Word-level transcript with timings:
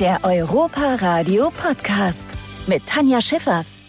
Der 0.00 0.20
Europa 0.24 0.96
Radio 0.96 1.50
Podcast 1.50 2.28
mit 2.66 2.86
Tanja 2.86 3.22
Schiffers. 3.22 3.82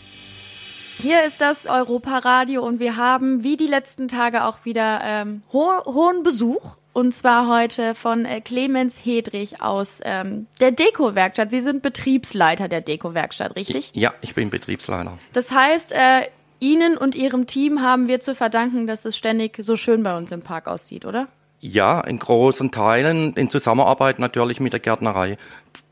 Hier 0.99 1.25
ist 1.25 1.41
das 1.41 1.65
Europa-Radio 1.65 2.65
und 2.65 2.79
wir 2.79 2.95
haben 2.95 3.43
wie 3.43 3.57
die 3.57 3.67
letzten 3.67 4.07
Tage 4.07 4.45
auch 4.45 4.59
wieder 4.63 5.01
ähm, 5.03 5.41
ho 5.51 5.69
hohen 5.83 6.23
Besuch. 6.23 6.77
Und 6.93 7.13
zwar 7.13 7.49
heute 7.49 7.93
von 7.93 8.23
äh, 8.23 8.39
Clemens 8.39 8.97
Hedrich 9.03 9.61
aus 9.61 9.99
ähm, 10.05 10.47
der 10.61 10.71
Deko-Werkstatt. 10.71 11.51
Sie 11.51 11.59
sind 11.59 11.81
Betriebsleiter 11.81 12.69
der 12.69 12.79
Deko-Werkstatt, 12.79 13.57
richtig? 13.57 13.91
Ja, 13.93 14.13
ich 14.21 14.33
bin 14.33 14.49
Betriebsleiter. 14.49 15.17
Das 15.33 15.51
heißt, 15.51 15.91
äh, 15.91 16.29
Ihnen 16.61 16.97
und 16.97 17.15
Ihrem 17.15 17.47
Team 17.47 17.81
haben 17.81 18.07
wir 18.07 18.21
zu 18.21 18.33
verdanken, 18.33 18.87
dass 18.87 19.03
es 19.03 19.17
ständig 19.17 19.57
so 19.59 19.75
schön 19.75 20.03
bei 20.03 20.17
uns 20.17 20.31
im 20.31 20.41
Park 20.41 20.67
aussieht, 20.67 21.03
oder? 21.03 21.27
Ja, 21.59 22.01
in 22.01 22.19
großen 22.19 22.69
Teilen, 22.69 23.33
in 23.33 23.49
Zusammenarbeit 23.49 24.19
natürlich 24.19 24.59
mit 24.59 24.73
der 24.73 24.79
Gärtnerei. 24.79 25.37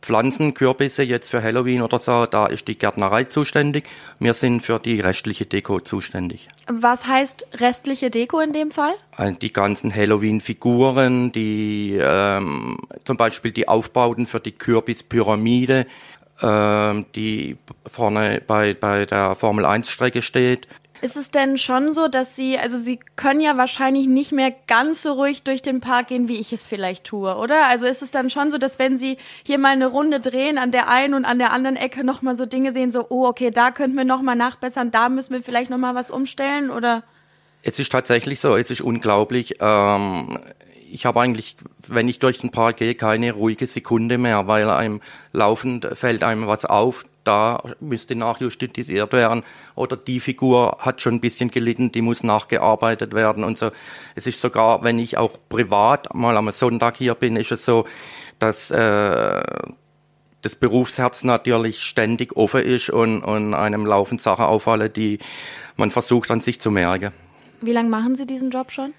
Pflanzen, 0.01 0.53
Kürbisse 0.53 1.01
jetzt 1.01 1.29
für 1.29 1.41
Halloween 1.41 1.81
oder 1.81 1.97
so, 1.97 2.27
da 2.27 2.45
ist 2.45 2.67
die 2.67 2.77
Gärtnerei 2.77 3.23
zuständig. 3.23 3.85
Wir 4.19 4.33
sind 4.33 4.59
für 4.59 4.77
die 4.77 4.99
restliche 4.99 5.47
Deko 5.47 5.79
zuständig. 5.79 6.47
Was 6.67 7.07
heißt 7.07 7.47
restliche 7.55 8.11
Deko 8.11 8.39
in 8.41 8.53
dem 8.53 8.69
Fall? 8.69 8.93
Also 9.15 9.35
die 9.39 9.51
ganzen 9.51 9.93
Halloween-Figuren, 9.93 11.31
die 11.31 11.97
ähm, 11.99 12.77
zum 13.03 13.17
Beispiel 13.17 13.51
die 13.51 13.67
Aufbauten 13.67 14.27
für 14.27 14.39
die 14.39 14.51
Kürbispyramide, 14.51 15.87
ähm, 16.43 17.05
die 17.15 17.57
vorne 17.87 18.43
bei, 18.45 18.75
bei 18.75 19.07
der 19.07 19.33
Formel 19.33 19.65
1-Strecke 19.65 20.21
steht. 20.21 20.67
Ist 21.01 21.17
es 21.17 21.29
denn 21.29 21.57
schon 21.57 21.93
so, 21.93 22.07
dass 22.07 22.35
Sie, 22.35 22.57
also 22.57 22.79
Sie 22.79 22.99
können 23.15 23.41
ja 23.41 23.57
wahrscheinlich 23.57 24.07
nicht 24.07 24.31
mehr 24.31 24.53
ganz 24.67 25.01
so 25.01 25.13
ruhig 25.13 25.43
durch 25.43 25.61
den 25.61 25.81
Park 25.81 26.07
gehen, 26.07 26.27
wie 26.27 26.37
ich 26.37 26.53
es 26.53 26.65
vielleicht 26.65 27.03
tue, 27.03 27.35
oder? 27.35 27.67
Also 27.67 27.85
ist 27.85 28.01
es 28.01 28.11
dann 28.11 28.29
schon 28.29 28.49
so, 28.49 28.57
dass 28.57 28.79
wenn 28.79 28.97
Sie 28.97 29.17
hier 29.43 29.57
mal 29.57 29.73
eine 29.73 29.87
Runde 29.87 30.19
drehen, 30.19 30.57
an 30.57 30.71
der 30.71 30.87
einen 30.87 31.13
und 31.13 31.25
an 31.25 31.37
der 31.37 31.51
anderen 31.51 31.75
Ecke 31.75 32.03
nochmal 32.03 32.35
so 32.35 32.45
Dinge 32.45 32.73
sehen, 32.73 32.91
so, 32.91 33.05
oh, 33.09 33.25
okay, 33.27 33.51
da 33.51 33.71
könnten 33.71 33.97
wir 33.97 34.05
nochmal 34.05 34.35
nachbessern, 34.35 34.91
da 34.91 35.09
müssen 35.09 35.33
wir 35.33 35.43
vielleicht 35.43 35.69
nochmal 35.69 35.95
was 35.95 36.09
umstellen, 36.09 36.71
oder? 36.71 37.03
Es 37.61 37.79
ist 37.79 37.91
tatsächlich 37.91 38.39
so, 38.39 38.55
es 38.55 38.71
ist 38.71 38.81
unglaublich. 38.81 39.55
Ähm, 39.59 40.39
ich 40.91 41.05
habe 41.05 41.19
eigentlich, 41.21 41.55
wenn 41.87 42.07
ich 42.07 42.19
durch 42.19 42.39
den 42.39 42.51
Park 42.51 42.77
gehe, 42.77 42.95
keine 42.95 43.33
ruhige 43.33 43.67
Sekunde 43.67 44.17
mehr, 44.17 44.47
weil 44.47 44.69
einem 44.69 45.01
laufend 45.33 45.87
fällt 45.93 46.23
einem 46.23 46.47
was 46.47 46.65
auf, 46.65 47.05
da 47.23 47.61
müsste 47.79 48.15
nachjustiert 48.15 48.77
werden 48.77 49.43
oder 49.73 49.97
die 49.97 50.19
Figur 50.19 50.77
hat 50.79 51.01
schon 51.01 51.15
ein 51.15 51.19
bisschen 51.21 51.49
gelitten, 51.49 51.91
die 51.91 52.01
muss 52.01 52.23
nachgearbeitet 52.23 53.13
werden 53.13 53.43
und 53.43 53.57
so. 53.57 53.71
Es 54.15 54.27
ist 54.27 54.39
sogar, 54.39 54.83
wenn 54.83 54.99
ich 54.99 55.17
auch 55.17 55.37
privat 55.49 56.13
mal 56.13 56.37
am 56.37 56.51
Sonntag 56.51 56.97
hier 56.97 57.15
bin, 57.15 57.35
ist 57.35 57.51
es 57.51 57.65
so, 57.65 57.85
dass 58.39 58.69
äh, 58.69 59.43
das 60.41 60.55
Berufsherz 60.55 61.23
natürlich 61.23 61.81
ständig 61.81 62.37
offen 62.37 62.61
ist 62.61 62.91
und, 62.91 63.23
und 63.23 63.55
einem 63.55 63.85
laufend 63.85 64.21
Sachen 64.21 64.45
auffallen, 64.45 64.93
die 64.93 65.17
man 65.75 65.89
versucht 65.89 66.29
an 66.29 66.41
sich 66.41 66.61
zu 66.61 66.69
merken. 66.69 67.11
Wie 67.61 67.71
lange 67.71 67.89
machen 67.89 68.15
Sie 68.15 68.27
diesen 68.27 68.51
Job 68.51 68.71
schon? 68.71 68.93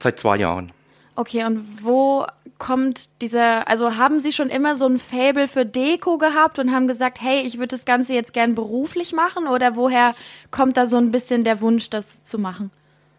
Seit 0.00 0.18
zwei 0.18 0.38
Jahren. 0.38 0.72
Okay, 1.16 1.44
und 1.44 1.84
wo 1.84 2.26
kommt 2.58 3.08
dieser, 3.20 3.68
also 3.68 3.96
haben 3.96 4.20
Sie 4.20 4.32
schon 4.32 4.48
immer 4.48 4.76
so 4.76 4.86
ein 4.86 4.98
Fable 4.98 5.48
für 5.48 5.64
Deko 5.64 6.18
gehabt 6.18 6.58
und 6.58 6.72
haben 6.72 6.88
gesagt, 6.88 7.20
hey, 7.20 7.42
ich 7.42 7.58
würde 7.58 7.68
das 7.68 7.84
Ganze 7.84 8.14
jetzt 8.14 8.32
gern 8.32 8.54
beruflich 8.54 9.12
machen 9.12 9.46
oder 9.46 9.76
woher 9.76 10.14
kommt 10.50 10.76
da 10.76 10.86
so 10.86 10.96
ein 10.96 11.10
bisschen 11.10 11.44
der 11.44 11.60
Wunsch, 11.60 11.90
das 11.90 12.24
zu 12.24 12.38
machen? 12.38 12.70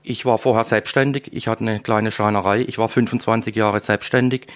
Ich 0.03 0.25
war 0.25 0.37
vorher 0.37 0.65
selbstständig, 0.65 1.33
ich 1.33 1.47
hatte 1.47 1.63
eine 1.63 1.79
kleine 1.79 2.11
Schreinerei, 2.11 2.61
ich 2.61 2.77
war 2.77 2.87
25 2.87 3.55
Jahre 3.55 3.79
selbstständig, 3.79 4.47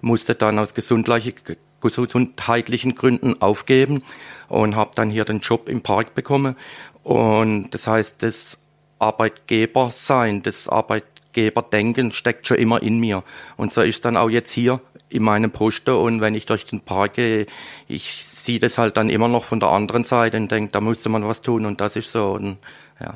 musste 0.00 0.34
dann 0.34 0.58
aus 0.58 0.74
gesundheitlichen 0.74 2.94
Gründen 2.94 3.40
aufgeben 3.40 4.02
und 4.48 4.76
habe 4.76 4.90
dann 4.94 5.10
hier 5.10 5.24
den 5.24 5.40
Job 5.40 5.68
im 5.68 5.82
Park 5.82 6.14
bekommen. 6.14 6.56
Und 7.04 7.70
das 7.70 7.86
heißt, 7.86 8.22
das 8.22 8.58
Arbeitgebersein, 8.98 10.42
das 10.42 10.68
Arbeit 10.68 11.04
Gastgeberdenken 11.38 12.12
steckt 12.12 12.46
schon 12.46 12.58
immer 12.58 12.82
in 12.82 12.98
mir. 12.98 13.22
Und 13.56 13.72
so 13.72 13.82
ist 13.82 14.04
dann 14.04 14.16
auch 14.16 14.30
jetzt 14.30 14.50
hier 14.50 14.80
in 15.08 15.22
meinem 15.22 15.50
Posten 15.50 15.94
und 15.94 16.20
wenn 16.20 16.34
ich 16.34 16.44
durch 16.44 16.66
den 16.66 16.80
Park 16.80 17.14
gehe, 17.14 17.46
ich 17.86 18.24
sehe 18.24 18.58
das 18.58 18.76
halt 18.76 18.96
dann 18.96 19.08
immer 19.08 19.28
noch 19.28 19.44
von 19.44 19.58
der 19.58 19.70
anderen 19.70 20.04
Seite 20.04 20.36
und 20.36 20.50
denke, 20.50 20.72
da 20.72 20.80
musste 20.80 21.08
man 21.08 21.26
was 21.26 21.40
tun 21.40 21.64
und 21.64 21.80
das 21.80 21.96
ist 21.96 22.12
so. 22.12 22.32
Und, 22.32 22.58
ja. 23.00 23.14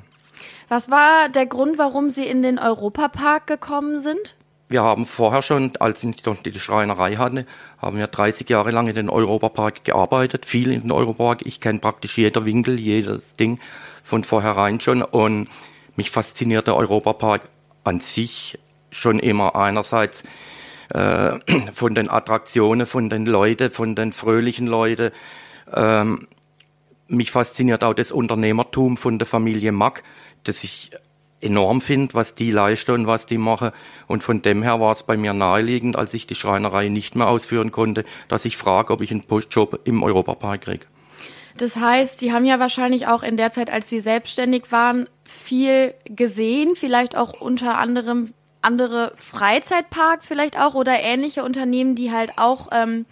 Was 0.69 0.91
war 0.91 1.29
der 1.29 1.45
Grund, 1.45 1.77
warum 1.77 2.09
Sie 2.09 2.27
in 2.27 2.41
den 2.41 2.59
Europapark 2.59 3.47
gekommen 3.47 3.99
sind? 3.99 4.37
Wir 4.71 4.83
haben 4.83 5.05
vorher 5.05 5.43
schon, 5.43 5.73
als 5.81 6.03
ich 6.03 6.23
die 6.23 6.59
Schreinerei 6.59 7.17
hatte, 7.17 7.45
haben 7.77 7.99
wir 7.99 8.07
30 8.07 8.49
Jahre 8.49 8.71
lang 8.71 8.89
in 8.89 8.95
den 8.95 9.11
Europapark 9.11 9.85
gearbeitet, 9.85 10.47
viel 10.47 10.73
in 10.73 10.81
den 10.81 10.93
Europapark. 10.93 11.45
Ich 11.45 11.61
kenne 11.61 11.79
praktisch 11.79 12.17
jeder 12.17 12.47
Winkel, 12.47 12.81
jedes 12.81 13.35
Ding 13.35 13.61
von 14.03 14.25
vornherein 14.25 14.81
schon 14.81 15.03
und 15.03 15.49
mich 15.97 16.11
fasziniert 16.11 16.69
der 16.69 16.77
Europapark 16.77 17.43
an 17.85 18.01
sich 18.01 18.59
schon 18.91 19.19
immer 19.19 19.57
einerseits 19.57 20.25
äh, 20.91 21.39
von 21.73 21.95
den 21.95 22.11
Attraktionen, 22.11 22.87
von 22.87 23.09
den 23.09 23.27
Leuten, 23.27 23.71
von 23.71 23.95
den 23.95 24.13
fröhlichen 24.13 24.67
Leuten. 24.67 25.11
Ähm, 25.73 26.29
mich 27.09 27.31
fasziniert 27.31 27.85
auch 27.85 27.95
das 27.95 28.13
Unternehmertum 28.13 28.97
von 28.97 29.19
der 29.19 29.27
Familie 29.27 29.73
Mack, 29.73 30.03
das 30.45 30.65
ich 30.65 30.91
enorm 31.41 31.81
finde, 31.81 32.15
was 32.15 32.35
die 32.35 32.51
leisten 32.51 32.93
und 32.93 33.07
was 33.07 33.27
die 33.27 33.39
machen. 33.39 33.73
Und 34.07 34.23
von 34.23 34.43
dem 34.43 34.63
her 34.63 34.81
war 34.81 34.93
es 34.93 35.03
bei 35.03 35.17
mir 35.17 35.35
naheliegend, 35.35 35.97
als 35.97 36.15
ich 36.15 36.27
die 36.27 36.35
Schreinerei 36.35 36.89
nicht 36.89 37.17
mehr 37.17 37.29
ausführen 37.29 37.73
konnte, 37.73 38.05
dass 38.29 38.45
ich 38.45 38.57
frage, 38.57 38.93
ob 38.93 39.01
ich 39.01 39.11
einen 39.11 39.25
Postjob 39.25 39.81
im 39.85 40.03
Europapark 40.03 40.63
kriege. 40.63 40.87
Das 41.59 41.77
heißt, 41.77 42.19
Sie 42.19 42.33
haben 42.33 42.45
ja 42.45 42.59
wahrscheinlich 42.59 43.07
auch 43.07 43.23
in 43.23 43.37
der 43.37 43.53
Zeit, 43.53 43.71
als 43.71 43.89
Sie 43.89 44.01
selbstständig 44.01 44.73
waren, 44.73 45.09
viel 45.25 45.95
gesehen, 46.05 46.75
vielleicht 46.77 47.17
auch 47.17 47.41
unter 47.41 47.79
anderem 47.79 48.33
andere 48.63 49.13
Freizeitparks 49.17 50.27
vielleicht 50.27 50.59
auch 50.59 50.75
oder 50.75 51.01
ähnliche 51.01 51.45
Unternehmen, 51.45 51.95
die 51.95 52.13
halt 52.13 52.39
auch 52.39 52.69
ähm, 52.73 53.07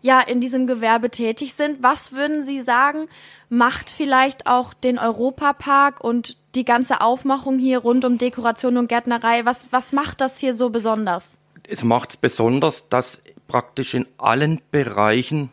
ja 0.00 0.20
in 0.20 0.40
diesem 0.40 0.66
Gewerbe 0.66 1.10
tätig 1.10 1.54
sind. 1.54 1.82
Was 1.82 2.12
würden 2.12 2.44
Sie 2.44 2.62
sagen, 2.62 3.08
macht 3.48 3.90
vielleicht 3.90 4.46
auch 4.46 4.72
den 4.72 4.98
Europapark 4.98 6.02
und 6.02 6.36
die 6.54 6.64
ganze 6.64 7.00
Aufmachung 7.00 7.58
hier 7.58 7.78
rund 7.78 8.04
um 8.04 8.18
Dekoration 8.18 8.76
und 8.76 8.88
Gärtnerei, 8.88 9.44
was, 9.44 9.68
was 9.70 9.92
macht 9.92 10.20
das 10.20 10.38
hier 10.38 10.54
so 10.54 10.70
besonders? 10.70 11.38
Es 11.66 11.84
macht 11.84 12.10
es 12.10 12.16
besonders, 12.16 12.88
dass 12.88 13.22
praktisch 13.48 13.94
in 13.94 14.06
allen 14.18 14.60
Bereichen 14.70 15.50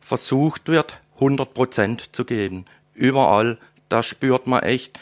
versucht 0.00 0.68
wird, 0.68 0.98
100 1.14 1.54
Prozent 1.54 2.14
zu 2.14 2.24
geben. 2.24 2.64
Überall, 2.94 3.58
da 3.88 4.02
spürt 4.02 4.46
man 4.46 4.62
echt, 4.62 4.98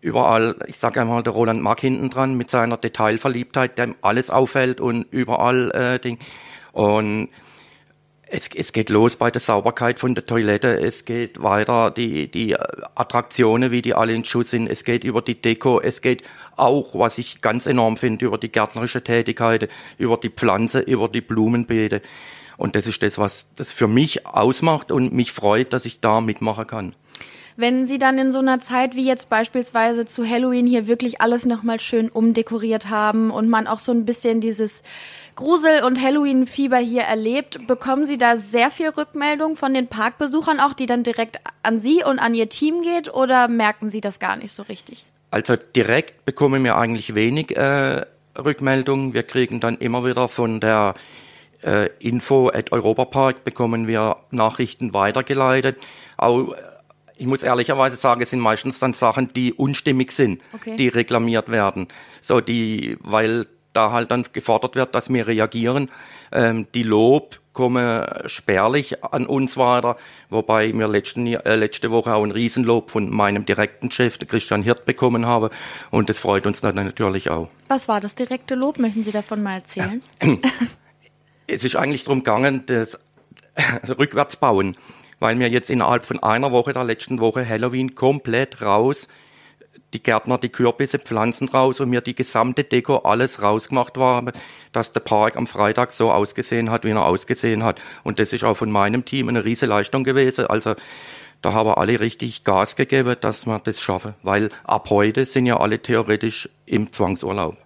überall, 0.00 0.56
ich 0.66 0.78
sage 0.78 1.00
einmal, 1.00 1.22
der 1.22 1.32
Roland 1.32 1.62
Mark 1.62 1.80
hinten 1.80 2.10
dran 2.10 2.34
mit 2.36 2.50
seiner 2.50 2.76
Detailverliebtheit, 2.76 3.78
dem 3.78 3.94
alles 4.02 4.30
auffällt 4.30 4.80
und 4.80 5.06
überall 5.10 5.70
äh, 5.70 5.98
Ding. 5.98 6.18
Und 6.72 7.28
es, 8.32 8.48
es 8.54 8.72
geht 8.72 8.88
los 8.88 9.16
bei 9.16 9.30
der 9.30 9.40
Sauberkeit 9.40 9.98
von 9.98 10.14
der 10.14 10.24
Toilette, 10.24 10.80
es 10.80 11.04
geht 11.04 11.42
weiter 11.42 11.90
die, 11.90 12.30
die 12.30 12.56
Attraktionen, 12.56 13.70
wie 13.70 13.82
die 13.82 13.94
alle 13.94 14.14
in 14.14 14.24
Schuss 14.24 14.50
sind, 14.50 14.68
es 14.68 14.84
geht 14.84 15.04
über 15.04 15.20
die 15.20 15.40
Deko, 15.40 15.80
es 15.80 16.00
geht 16.00 16.22
auch, 16.56 16.98
was 16.98 17.18
ich 17.18 17.42
ganz 17.42 17.66
enorm 17.66 17.98
finde, 17.98 18.24
über 18.24 18.38
die 18.38 18.50
gärtnerische 18.50 19.04
Tätigkeit, 19.04 19.68
über 19.98 20.16
die 20.16 20.30
Pflanze, 20.30 20.80
über 20.80 21.08
die 21.08 21.20
Blumenbeete. 21.20 22.00
Und 22.56 22.76
das 22.76 22.86
ist 22.86 23.02
das, 23.02 23.18
was 23.18 23.48
das 23.56 23.72
für 23.72 23.88
mich 23.88 24.26
ausmacht 24.26 24.90
und 24.92 25.12
mich 25.12 25.32
freut, 25.32 25.72
dass 25.72 25.84
ich 25.84 26.00
da 26.00 26.20
mitmachen 26.20 26.66
kann. 26.66 26.94
Wenn 27.56 27.86
Sie 27.86 27.98
dann 27.98 28.16
in 28.18 28.32
so 28.32 28.38
einer 28.38 28.60
Zeit 28.60 28.96
wie 28.96 29.04
jetzt 29.04 29.28
beispielsweise 29.28 30.06
zu 30.06 30.26
Halloween 30.26 30.66
hier 30.66 30.86
wirklich 30.86 31.20
alles 31.20 31.44
nochmal 31.44 31.80
schön 31.80 32.08
umdekoriert 32.08 32.88
haben 32.88 33.30
und 33.30 33.48
man 33.48 33.66
auch 33.66 33.78
so 33.78 33.92
ein 33.92 34.06
bisschen 34.06 34.40
dieses 34.40 34.82
Grusel- 35.34 35.84
und 35.84 36.00
Halloween-Fieber 36.00 36.78
hier 36.78 37.02
erlebt, 37.02 37.66
bekommen 37.66 38.06
Sie 38.06 38.16
da 38.16 38.36
sehr 38.36 38.70
viel 38.70 38.88
Rückmeldung 38.88 39.56
von 39.56 39.74
den 39.74 39.88
Parkbesuchern 39.88 40.60
auch, 40.60 40.72
die 40.72 40.86
dann 40.86 41.02
direkt 41.02 41.38
an 41.62 41.78
Sie 41.78 42.02
und 42.02 42.18
an 42.18 42.34
Ihr 42.34 42.48
Team 42.48 42.82
geht 42.82 43.12
oder 43.12 43.48
merken 43.48 43.88
Sie 43.88 44.00
das 44.00 44.18
gar 44.18 44.36
nicht 44.36 44.52
so 44.52 44.62
richtig? 44.62 45.04
Also 45.30 45.56
direkt 45.56 46.24
bekommen 46.24 46.64
wir 46.64 46.76
eigentlich 46.76 47.14
wenig 47.14 47.56
äh, 47.56 48.04
Rückmeldungen. 48.38 49.14
Wir 49.14 49.22
kriegen 49.22 49.60
dann 49.60 49.78
immer 49.78 50.04
wieder 50.04 50.28
von 50.28 50.60
der 50.60 50.94
äh, 51.62 51.88
Info 51.98 52.48
at 52.48 52.72
Europapark 52.72 53.44
bekommen 53.44 53.86
wir 53.86 54.16
Nachrichten 54.30 54.94
weitergeleitet. 54.94 55.78
Auch, 56.16 56.54
ich 57.16 57.26
muss 57.26 57.42
ehrlicherweise 57.42 57.96
sagen, 57.96 58.22
es 58.22 58.30
sind 58.30 58.40
meistens 58.40 58.78
dann 58.78 58.92
Sachen, 58.92 59.32
die 59.32 59.52
unstimmig 59.52 60.12
sind, 60.12 60.42
okay. 60.52 60.76
die 60.76 60.88
reklamiert 60.88 61.50
werden. 61.50 61.88
So 62.20 62.40
die, 62.40 62.96
weil 63.00 63.46
da 63.72 63.90
halt 63.90 64.10
dann 64.10 64.26
gefordert 64.32 64.76
wird, 64.76 64.94
dass 64.94 65.12
wir 65.12 65.26
reagieren. 65.26 65.90
Ähm, 66.30 66.66
die 66.74 66.82
Lob 66.82 67.40
kommen 67.52 68.06
spärlich 68.26 69.04
an 69.04 69.26
uns 69.26 69.56
weiter, 69.56 69.96
wobei 70.30 70.72
wir 70.72 70.88
letzten, 70.88 71.26
äh, 71.26 71.56
letzte 71.56 71.90
Woche 71.90 72.14
auch 72.14 72.24
ein 72.24 72.30
Riesenlob 72.30 72.90
von 72.90 73.10
meinem 73.10 73.44
direkten 73.44 73.90
Chef, 73.90 74.18
Christian 74.18 74.62
Hirt, 74.62 74.86
bekommen 74.86 75.26
haben. 75.26 75.50
Und 75.90 76.08
das 76.08 76.18
freut 76.18 76.46
uns 76.46 76.60
dann 76.60 76.76
natürlich 76.76 77.30
auch. 77.30 77.48
Was 77.68 77.88
war 77.88 78.00
das 78.00 78.14
direkte 78.14 78.54
Lob? 78.54 78.78
Möchten 78.78 79.04
Sie 79.04 79.12
davon 79.12 79.42
mal 79.42 79.56
erzählen? 79.56 80.02
Es 81.52 81.64
ist 81.64 81.76
eigentlich 81.76 82.04
darum 82.04 82.20
gegangen, 82.20 82.66
dass 82.66 82.98
also 83.82 83.94
rückwärts 83.94 84.36
bauen, 84.36 84.76
weil 85.18 85.38
wir 85.38 85.48
jetzt 85.48 85.70
innerhalb 85.70 86.06
von 86.06 86.22
einer 86.22 86.52
Woche, 86.52 86.72
der 86.72 86.84
letzten 86.84 87.20
Woche 87.20 87.48
Halloween, 87.48 87.94
komplett 87.94 88.62
raus, 88.62 89.08
die 89.92 90.02
Gärtner, 90.02 90.38
die 90.38 90.48
Kürbisse, 90.48 90.98
Pflanzen 90.98 91.48
raus 91.48 91.80
und 91.80 91.90
mir 91.90 92.00
die 92.00 92.14
gesamte 92.14 92.64
Deko, 92.64 92.98
alles 92.98 93.42
rausgemacht 93.42 93.98
war, 93.98 94.32
dass 94.72 94.92
der 94.92 95.00
Park 95.00 95.36
am 95.36 95.46
Freitag 95.46 95.92
so 95.92 96.10
ausgesehen 96.10 96.70
hat, 96.70 96.84
wie 96.84 96.90
er 96.90 97.04
ausgesehen 97.04 97.62
hat. 97.62 97.80
Und 98.02 98.18
das 98.18 98.32
ist 98.32 98.42
auch 98.42 98.56
von 98.56 98.70
meinem 98.70 99.04
Team 99.04 99.28
eine 99.28 99.44
riesige 99.44 99.68
Leistung 99.68 100.02
gewesen. 100.02 100.46
Also 100.46 100.74
da 101.42 101.52
haben 101.52 101.68
alle 101.70 102.00
richtig 102.00 102.44
Gas 102.44 102.76
gegeben, 102.76 103.16
dass 103.20 103.46
wir 103.46 103.58
das 103.58 103.80
schaffen, 103.80 104.14
weil 104.22 104.50
ab 104.64 104.88
heute 104.88 105.26
sind 105.26 105.44
ja 105.44 105.58
alle 105.58 105.80
theoretisch 105.80 106.48
im 106.64 106.90
Zwangsurlaub. 106.90 107.56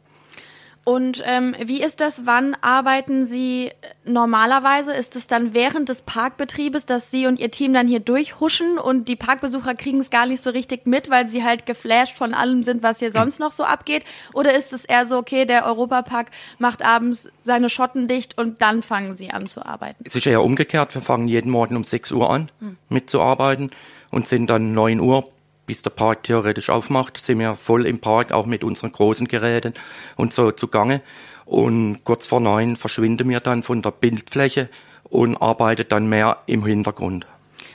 Und 0.88 1.21
ähm, 1.27 1.56
wie 1.61 1.83
ist 1.83 1.99
das? 1.99 2.27
Wann 2.27 2.56
arbeiten 2.61 3.27
Sie 3.27 3.73
normalerweise? 4.05 4.93
Ist 4.93 5.17
es 5.17 5.27
dann 5.27 5.53
während 5.53 5.88
des 5.88 6.03
Parkbetriebes, 6.03 6.87
dass 6.87 7.11
Sie 7.11 7.27
und 7.27 7.41
Ihr 7.41 7.50
Team 7.50 7.75
dann 7.75 7.88
hier 7.88 7.99
durchhuschen 7.99 8.79
und 8.79 9.09
die 9.09 9.17
Parkbesucher 9.17 9.75
kriegen 9.75 9.99
es 9.99 10.11
gar 10.11 10.27
nicht 10.27 10.41
so 10.41 10.50
richtig 10.50 10.87
mit, 10.87 11.11
weil 11.11 11.29
sie 11.29 11.43
halt 11.43 11.67
geflasht 11.67 12.15
von 12.15 12.35
allem 12.35 12.62
sind, 12.62 12.85
was 12.85 13.00
hier 13.00 13.11
sonst 13.11 13.41
noch 13.41 13.50
so 13.50 13.65
abgeht? 13.65 14.05
Oder 14.33 14.55
ist 14.55 14.73
es 14.73 14.85
eher 14.85 15.06
so, 15.06 15.19
okay, 15.19 15.44
der 15.44 15.67
Europapark 15.67 16.29
macht 16.61 16.85
abends 16.85 17.29
seine 17.43 17.69
Schotten 17.69 18.06
dicht 18.06 18.38
und 18.38 18.62
dann 18.62 18.81
fangen 18.81 19.11
Sie 19.11 19.33
an 19.33 19.47
zu 19.47 19.67
arbeiten? 19.67 20.05
Es 20.05 20.15
ist 20.15 20.25
eher 20.25 20.44
umgekehrt. 20.44 20.94
Wir 20.94 21.03
fangen 21.03 21.27
jeden 21.27 21.50
Morgen 21.50 21.75
um 21.75 21.83
6 21.83 22.12
Uhr 22.12 22.31
an 22.31 22.53
hm. 22.61 22.77
mitzuarbeiten 22.91 23.73
und 24.12 24.29
sind 24.29 24.49
dann 24.49 24.73
9 24.73 25.00
Uhr 25.00 25.29
bis 25.67 25.83
der 25.83 25.91
Park 25.91 26.23
theoretisch 26.23 26.71
aufmacht, 26.71 27.19
sind 27.19 27.39
wir 27.41 27.57
voll 27.57 27.87
im 27.87 27.99
Park, 27.99 28.33
auch 28.33 28.47
mit 28.47 28.65
unseren 28.65 28.93
großen 28.93 29.29
Geräten 29.29 29.75
und 30.17 30.33
so 30.33 30.53
zugange. 30.53 31.03
Und 31.45 32.05
kurz 32.05 32.27
vor 32.27 32.41
neun 32.41 32.77
verschwinden 32.77 33.29
wir 33.29 33.41
dann 33.41 33.63
von 33.63 33.83
der 33.83 33.91
Bildfläche 33.91 34.69
und 35.05 35.37
arbeiten 35.37 35.87
dann 35.89 36.09
mehr 36.09 36.39
im 36.47 36.65
Hintergrund. 36.65 37.27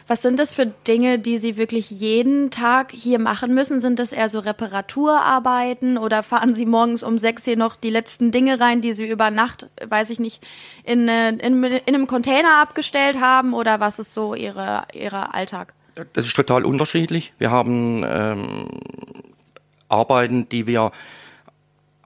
Was 0.08 0.24
sind 0.24 0.40
das 0.40 0.52
für 0.52 0.66
Dinge, 0.66 1.20
die 1.20 1.38
Sie 1.38 1.56
wirklich 1.56 1.90
jeden 1.90 2.52
Tag 2.52 2.92
hier 2.92 3.18
machen 3.18 3.54
müssen? 3.54 3.80
Sind 3.80 3.98
das 3.98 4.12
eher 4.12 4.28
so 4.28 4.40
Reparaturarbeiten 4.40 5.98
oder 5.98 6.22
fahren 6.22 6.54
Sie 6.54 6.66
morgens 6.66 7.02
um 7.02 7.18
sechs 7.18 7.46
hier 7.46 7.56
noch 7.56 7.78
die 7.78 7.92
letzten 7.92 8.32
Dinge 8.32 8.60
rein, 8.60 8.82
die 8.82 8.94
Sie 8.94 9.08
über 9.08 9.32
Nacht, 9.32 9.70
weiß 9.88 10.10
ich 10.10 10.20
nicht, 10.20 10.46
in, 10.84 11.08
äh, 11.08 11.30
in, 11.30 11.64
in 11.64 11.82
einem 11.88 12.08
Container 12.08 12.62
abgestellt 12.62 13.22
haben? 13.22 13.54
Oder 13.54 13.80
was 13.80 14.00
ist 14.00 14.14
so 14.14 14.36
Ihre, 14.36 14.84
Ihre 14.94 15.34
Alltag? 15.34 15.74
Das 16.14 16.26
ist 16.26 16.36
total 16.36 16.66
unterschiedlich. 16.66 17.34
Wir 17.38 17.52
haben 17.52 18.04
ähm, 18.08 18.68
Arbeiten, 19.90 20.48
die 20.50 20.68
wir 20.68 20.92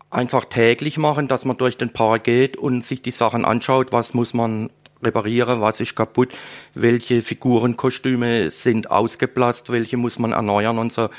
einfach 0.10 0.46
täglich 0.46 0.98
machen, 0.98 1.28
dass 1.28 1.46
man 1.46 1.58
durch 1.58 1.78
den 1.78 1.92
Park 1.92 2.24
geht 2.24 2.58
und 2.58 2.84
sich 2.84 3.02
die 3.02 3.12
Sachen 3.12 3.46
anschaut, 3.46 3.92
was 3.92 4.14
muss 4.14 4.34
man 4.34 4.70
reparieren, 5.04 5.62
was 5.62 5.80
ist 5.80 5.96
kaputt, 5.96 6.34
welche 6.74 7.22
Figurenkostüme 7.22 8.50
sind 8.50 8.90
ausgeblasst, 8.90 9.72
welche 9.72 9.98
muss 9.98 10.20
man 10.20 10.32
erneuern 10.32 10.80
und 10.80 10.92
so. 10.92 11.10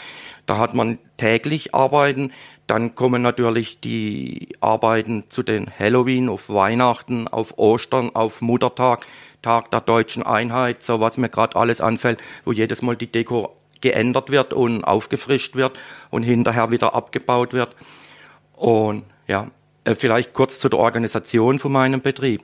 Da 0.46 0.58
hat 0.58 0.74
man 0.74 0.98
täglich 1.16 1.74
Arbeiten. 1.74 2.32
Dann 2.66 2.94
kommen 2.94 3.22
natürlich 3.22 3.80
die 3.80 4.56
Arbeiten 4.60 5.24
zu 5.28 5.42
den 5.42 5.70
Halloween, 5.78 6.28
auf 6.28 6.48
Weihnachten, 6.48 7.28
auf 7.28 7.58
Ostern, 7.58 8.10
auf 8.14 8.40
Muttertag. 8.40 9.06
Tag 9.42 9.70
der 9.70 9.80
deutschen 9.80 10.22
Einheit, 10.22 10.82
so 10.82 11.00
was 11.00 11.16
mir 11.16 11.28
gerade 11.28 11.56
alles 11.56 11.80
anfällt, 11.80 12.20
wo 12.44 12.52
jedes 12.52 12.82
Mal 12.82 12.96
die 12.96 13.10
Deko 13.10 13.56
geändert 13.80 14.30
wird 14.30 14.52
und 14.52 14.84
aufgefrischt 14.84 15.54
wird 15.54 15.78
und 16.10 16.22
hinterher 16.22 16.70
wieder 16.70 16.94
abgebaut 16.94 17.52
wird. 17.52 17.74
Und 18.54 19.04
ja, 19.28 19.50
äh, 19.84 19.94
vielleicht 19.94 20.34
kurz 20.34 20.58
zu 20.58 20.68
der 20.68 20.78
Organisation 20.78 21.58
von 21.58 21.72
meinem 21.72 22.00
Betrieb. 22.00 22.42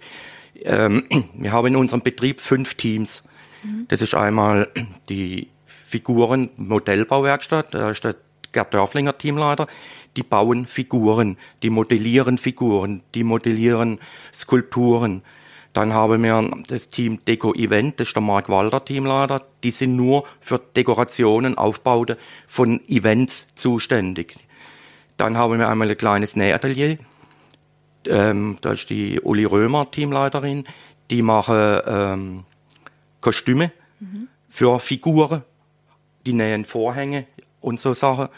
Ähm, 0.62 1.05
wir 1.35 1.53
haben 1.53 1.69
in 1.69 1.77
unserem 1.77 2.03
Betrieb 2.03 2.41
fünf 2.41 2.75
Teams. 2.75 3.23
Mhm. 3.62 3.87
Das 3.89 4.03
ist 4.03 4.15
einmal 4.15 4.69
die 5.09 5.49
Figuren 5.67 6.50
Modellbauwerkstatt, 6.56 7.75
da 7.75 7.91
ist 7.91 8.05
der 8.05 8.17
Gerd 8.53 8.75
Dörflinger 8.75 9.17
Teamleiter. 9.17 9.67
Die 10.17 10.23
bauen 10.23 10.67
Figuren, 10.67 11.39
die 11.62 11.71
modellieren 11.71 12.37
Figuren, 12.37 13.03
die 13.15 13.25
modellieren 13.25 13.99
Skulpturen. 14.33 15.23
Dann 15.73 15.95
haben 15.95 16.23
wir 16.23 16.51
das 16.69 16.89
Team 16.89 17.25
Deco 17.25 17.55
Event, 17.55 17.99
das 17.99 18.09
ist 18.09 18.17
der 18.17 18.23
Mark 18.23 18.49
Walder 18.51 18.85
Teamleiter. 18.85 19.43
Die 19.63 19.71
sind 19.71 19.97
nur 19.97 20.25
für 20.41 20.59
Dekorationen, 20.59 21.57
Aufbauten 21.57 22.17
von 22.47 22.81
Events 22.89 23.47
zuständig. 23.55 24.37
Dann 25.17 25.39
haben 25.39 25.59
wir 25.59 25.69
einmal 25.69 25.91
ein 25.91 25.97
kleines 25.97 26.37
Nähatelier. 26.37 26.99
Ähm, 28.07 28.59
da 28.61 28.73
ist 28.73 28.91
die 28.91 29.21
Uli 29.21 29.45
Römer 29.45 29.91
Teamleiterin. 29.91 30.65
Die 31.11 31.23
machen 31.23 31.81
ähm, 31.87 32.45
Kostüme 33.21 33.73
mhm. 34.01 34.29
für 34.49 34.79
Figuren. 34.79 35.43
Die 36.27 36.35
nähen 36.35 36.65
Vorhänge 36.65 37.27
und 37.61 37.81
so 37.81 37.95
Sachen. 37.95 38.29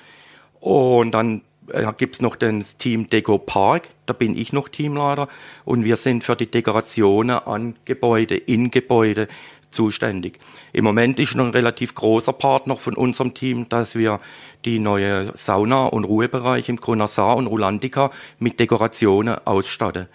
Und 0.61 1.13
dann 1.13 1.43
äh, 1.73 1.87
gibt 1.97 2.17
es 2.17 2.23
noch 2.23 2.37
das 2.37 2.77
Team 2.77 3.09
Deco 3.09 3.39
Park, 3.39 3.89
da 4.07 4.13
bin 4.13 4.37
ich 4.37 4.53
noch 4.53 4.69
Teamleiter 4.69 5.29
und 5.65 5.85
wir 5.85 5.97
sind 5.97 6.25
für 6.25 6.37
die 6.37 6.51
Dekorationen 6.51 7.39
an 7.39 7.77
Gebäude, 7.85 8.37
in 8.37 8.71
Gebäude 8.71 9.29
zuständig. 9.71 10.39
Im 10.73 10.85
Moment 10.85 11.19
ist 11.19 11.35
noch 11.35 11.45
ein 11.45 11.51
relativ 11.51 11.95
großer 11.95 12.33
Partner 12.33 12.77
von 12.77 12.95
unserem 12.95 13.35
Team, 13.35 13.69
dass 13.69 13.95
wir 13.97 14.21
die 14.65 14.79
neue 14.79 15.37
Sauna- 15.37 15.87
und 15.87 16.05
Ruhebereich 16.05 16.69
im 16.69 16.81
Kronasar 16.81 17.37
und 17.37 17.49
Rulantica 17.49 18.11
mit 18.39 18.61
Dekorationen 18.61 19.37
ausstatten. 19.45 20.07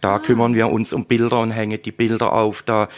Da 0.00 0.16
ah. 0.16 0.18
kümmern 0.18 0.54
wir 0.54 0.68
uns 0.68 0.92
um 0.92 1.06
Bilder 1.06 1.40
und 1.40 1.52
hängen 1.52 1.80
die 1.80 1.92
Bilder 1.92 2.32
auf. 2.32 2.62
Da 2.62 2.88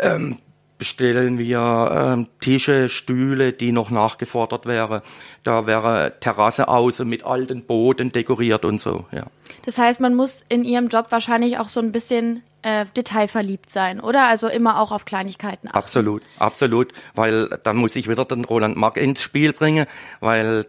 ähm, 0.00 0.38
bestellen 0.82 1.38
wir 1.38 1.92
ähm, 1.94 2.26
Tische, 2.40 2.88
Stühle, 2.88 3.52
die 3.52 3.70
noch 3.70 3.90
nachgefordert 3.90 4.66
wären. 4.66 5.00
Da 5.44 5.68
wäre 5.68 6.14
Terrasse 6.18 6.66
außen 6.66 7.08
mit 7.08 7.22
alten 7.22 7.62
Booten 7.62 8.10
dekoriert 8.10 8.64
und 8.64 8.78
so, 8.78 9.04
ja. 9.12 9.26
Das 9.64 9.78
heißt, 9.78 10.00
man 10.00 10.16
muss 10.16 10.44
in 10.48 10.64
Ihrem 10.64 10.88
Job 10.88 11.06
wahrscheinlich 11.10 11.58
auch 11.58 11.68
so 11.68 11.78
ein 11.78 11.92
bisschen 11.92 12.42
äh, 12.62 12.84
detailverliebt 12.96 13.70
sein, 13.70 14.00
oder? 14.00 14.24
Also 14.26 14.48
immer 14.48 14.80
auch 14.80 14.90
auf 14.90 15.04
Kleinigkeiten 15.04 15.68
achten. 15.68 15.78
Absolut, 15.78 16.24
absolut, 16.40 16.92
weil 17.14 17.48
dann 17.62 17.76
muss 17.76 17.94
ich 17.94 18.08
wieder 18.08 18.24
den 18.24 18.44
Roland 18.44 18.76
Mack 18.76 18.96
ins 18.96 19.22
Spiel 19.22 19.52
bringen, 19.52 19.86
weil 20.18 20.66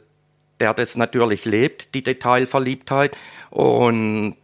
der 0.60 0.76
das 0.76 0.96
natürlich 0.96 1.46
lebt, 1.46 1.96
die 1.96 2.04
Detailverliebtheit 2.04 3.18
und 3.50 4.36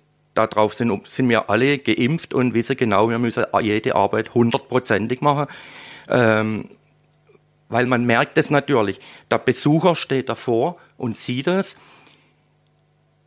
darauf 0.47 0.73
sind, 0.73 1.07
sind 1.07 1.29
wir 1.29 1.49
alle 1.49 1.77
geimpft 1.77 2.33
und 2.33 2.53
wissen 2.53 2.77
genau, 2.77 3.09
wir 3.09 3.19
müssen 3.19 3.45
jede 3.61 3.95
Arbeit 3.95 4.33
hundertprozentig 4.33 5.21
machen. 5.21 5.47
Ähm, 6.09 6.69
weil 7.69 7.85
man 7.85 8.05
merkt 8.05 8.37
es 8.37 8.49
natürlich. 8.49 8.99
Der 9.29 9.37
Besucher 9.37 9.95
steht 9.95 10.27
davor 10.27 10.77
und 10.97 11.15
sieht 11.15 11.47
es. 11.47 11.77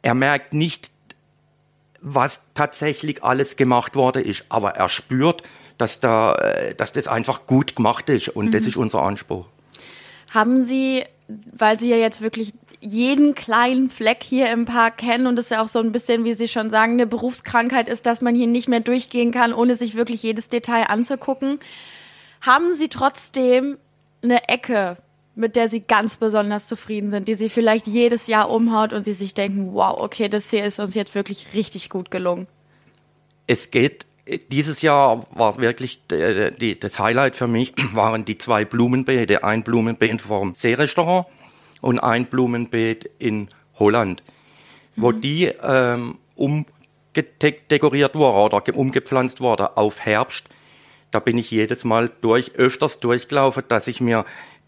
Er 0.02 0.14
merkt 0.14 0.52
nicht, 0.52 0.90
was 2.00 2.40
tatsächlich 2.54 3.22
alles 3.22 3.56
gemacht 3.56 3.94
worden 3.94 4.24
ist, 4.24 4.44
aber 4.48 4.72
er 4.72 4.88
spürt, 4.88 5.44
dass, 5.78 6.00
da, 6.00 6.34
äh, 6.34 6.74
dass 6.74 6.92
das 6.92 7.06
einfach 7.06 7.46
gut 7.46 7.76
gemacht 7.76 8.08
ist 8.08 8.28
und 8.28 8.46
mhm. 8.46 8.50
das 8.52 8.66
ist 8.66 8.76
unser 8.76 9.02
Anspruch. 9.02 9.46
Haben 10.30 10.62
Sie, 10.62 11.04
weil 11.28 11.78
Sie 11.78 11.88
ja 11.88 11.96
jetzt 11.96 12.20
wirklich 12.20 12.52
jeden 12.82 13.34
kleinen 13.36 13.88
Fleck 13.88 14.24
hier 14.24 14.50
im 14.50 14.64
Park 14.64 14.98
kennen 14.98 15.28
und 15.28 15.38
es 15.38 15.50
ja 15.50 15.62
auch 15.62 15.68
so 15.68 15.78
ein 15.78 15.92
bisschen, 15.92 16.24
wie 16.24 16.34
Sie 16.34 16.48
schon 16.48 16.68
sagen, 16.68 16.94
eine 16.94 17.06
Berufskrankheit 17.06 17.88
ist, 17.88 18.06
dass 18.06 18.20
man 18.20 18.34
hier 18.34 18.48
nicht 18.48 18.68
mehr 18.68 18.80
durchgehen 18.80 19.30
kann, 19.30 19.52
ohne 19.52 19.76
sich 19.76 19.94
wirklich 19.94 20.22
jedes 20.22 20.48
Detail 20.48 20.84
anzugucken. 20.88 21.60
Haben 22.40 22.74
Sie 22.74 22.88
trotzdem 22.88 23.78
eine 24.22 24.48
Ecke, 24.48 24.96
mit 25.36 25.54
der 25.54 25.68
Sie 25.68 25.80
ganz 25.80 26.16
besonders 26.16 26.66
zufrieden 26.66 27.12
sind, 27.12 27.28
die 27.28 27.34
Sie 27.34 27.48
vielleicht 27.48 27.86
jedes 27.86 28.26
Jahr 28.26 28.50
umhaut 28.50 28.92
und 28.92 29.04
Sie 29.04 29.12
sich 29.12 29.32
denken, 29.32 29.74
wow, 29.74 29.96
okay, 29.98 30.28
das 30.28 30.50
hier 30.50 30.64
ist 30.64 30.80
uns 30.80 30.94
jetzt 30.96 31.14
wirklich 31.14 31.46
richtig 31.54 31.88
gut 31.88 32.10
gelungen? 32.10 32.48
Es 33.46 33.70
geht 33.70 34.06
dieses 34.50 34.82
Jahr 34.82 35.26
war 35.32 35.58
wirklich 35.58 36.00
die, 36.08 36.78
das 36.78 36.98
Highlight 36.98 37.34
für 37.34 37.48
mich, 37.48 37.74
waren 37.92 38.24
die 38.24 38.38
zwei 38.38 38.64
Blumenbeete. 38.64 39.44
Ein 39.44 39.62
Blumenbeet 39.62 40.22
vom 40.22 40.54
Seerestaurant 40.54 41.26
und 41.82 41.98
ein 41.98 42.24
Blumenbeet 42.24 43.10
in 43.18 43.48
Holland, 43.78 44.22
mhm. 44.96 45.02
wo 45.02 45.12
die 45.12 45.52
ähm, 45.62 46.16
umdekoriert 46.34 48.14
wurde 48.14 48.56
oder 48.56 48.74
umgepflanzt 48.74 49.42
wurde 49.42 49.76
auf 49.76 50.00
Herbst. 50.00 50.46
Da 51.10 51.20
bin 51.20 51.36
ich 51.36 51.50
jedes 51.50 51.84
Mal 51.84 52.10
durch, 52.22 52.54
öfters 52.54 52.98
durchgelaufen, 53.00 53.64
dass 53.68 53.86
ich 53.86 54.00
mir 54.00 54.24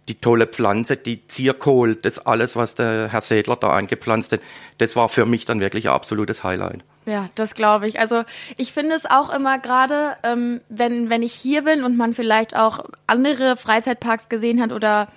die 0.08 0.16
tolle 0.16 0.46
Pflanze, 0.46 0.98
die 0.98 1.26
Zierkohl, 1.28 1.96
das 1.96 2.18
alles, 2.18 2.56
was 2.56 2.74
der 2.74 3.08
Herr 3.10 3.22
Sedler 3.22 3.56
da 3.56 3.74
eingepflanzt 3.74 4.32
hat, 4.32 4.40
das 4.76 4.96
war 4.96 5.08
für 5.08 5.24
mich 5.24 5.46
dann 5.46 5.60
wirklich 5.60 5.88
ein 5.88 5.94
absolutes 5.94 6.44
Highlight. 6.44 6.84
Ja, 7.06 7.30
das 7.34 7.54
glaube 7.54 7.88
ich. 7.88 7.98
Also 7.98 8.24
ich 8.58 8.72
finde 8.72 8.94
es 8.96 9.06
auch 9.06 9.34
immer 9.34 9.58
gerade, 9.58 10.16
ähm, 10.22 10.60
wenn, 10.68 11.08
wenn 11.08 11.22
ich 11.22 11.32
hier 11.32 11.62
bin 11.62 11.84
und 11.84 11.96
man 11.96 12.12
vielleicht 12.12 12.54
auch 12.54 12.84
andere 13.06 13.56
Freizeitparks 13.56 14.28
gesehen 14.28 14.60
hat 14.60 14.72
oder 14.72 15.08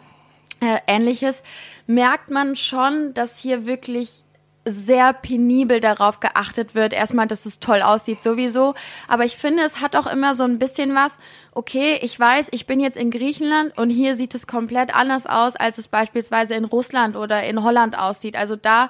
äh, 0.62 0.80
ähnliches, 0.88 1.44
merkt 1.86 2.30
man 2.32 2.56
schon, 2.56 3.14
dass 3.14 3.38
hier 3.38 3.66
wirklich 3.66 4.24
sehr 4.70 5.14
penibel 5.14 5.80
darauf 5.80 6.20
geachtet 6.20 6.76
wird. 6.76 6.94
Erstmal, 6.94 7.28
dass 7.28 7.46
es 7.46 7.60
toll 7.60 7.82
aussieht 7.82 8.22
sowieso. 8.22 8.76
Aber 9.08 9.24
ich 9.24 9.38
finde, 9.38 9.64
es 9.64 9.80
hat 9.80 9.96
auch 9.96 10.08
immer 10.08 10.36
so 10.36 10.44
ein 10.44 10.60
bisschen 10.60 10.94
was, 10.94 11.18
okay, 11.54 12.00
ich 12.02 12.20
weiß, 12.20 12.50
ich 12.52 12.68
bin 12.68 12.80
jetzt 12.80 12.98
in 12.98 13.12
Griechenland 13.12 13.78
und 13.78 13.90
hier 13.90 14.18
sieht 14.18 14.36
es 14.36 14.48
komplett 14.48 14.94
anders 14.94 15.26
aus, 15.26 15.56
als 15.56 15.78
es 15.78 15.88
beispielsweise 15.88 16.56
in 16.56 16.66
Russland 16.66 17.16
oder 17.16 17.44
in 17.44 17.64
Holland 17.64 17.98
aussieht. 17.98 18.36
Also 18.36 18.56
da 18.56 18.90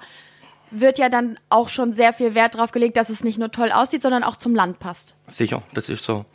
wird 0.72 0.98
ja 1.00 1.10
dann 1.10 1.40
auch 1.50 1.70
schon 1.70 1.94
sehr 1.94 2.12
viel 2.12 2.34
Wert 2.34 2.56
drauf 2.56 2.72
gelegt, 2.72 2.98
dass 2.98 3.10
es 3.10 3.24
nicht 3.24 3.38
nur 3.38 3.52
toll 3.52 3.72
aussieht, 3.72 4.02
sondern 4.02 4.24
auch 4.24 4.36
zum 4.36 4.56
Land 4.56 4.80
passt. 4.80 5.16
Sicher, 5.28 5.64
das 5.74 5.90
ist 5.90 6.04
so. 6.04 6.26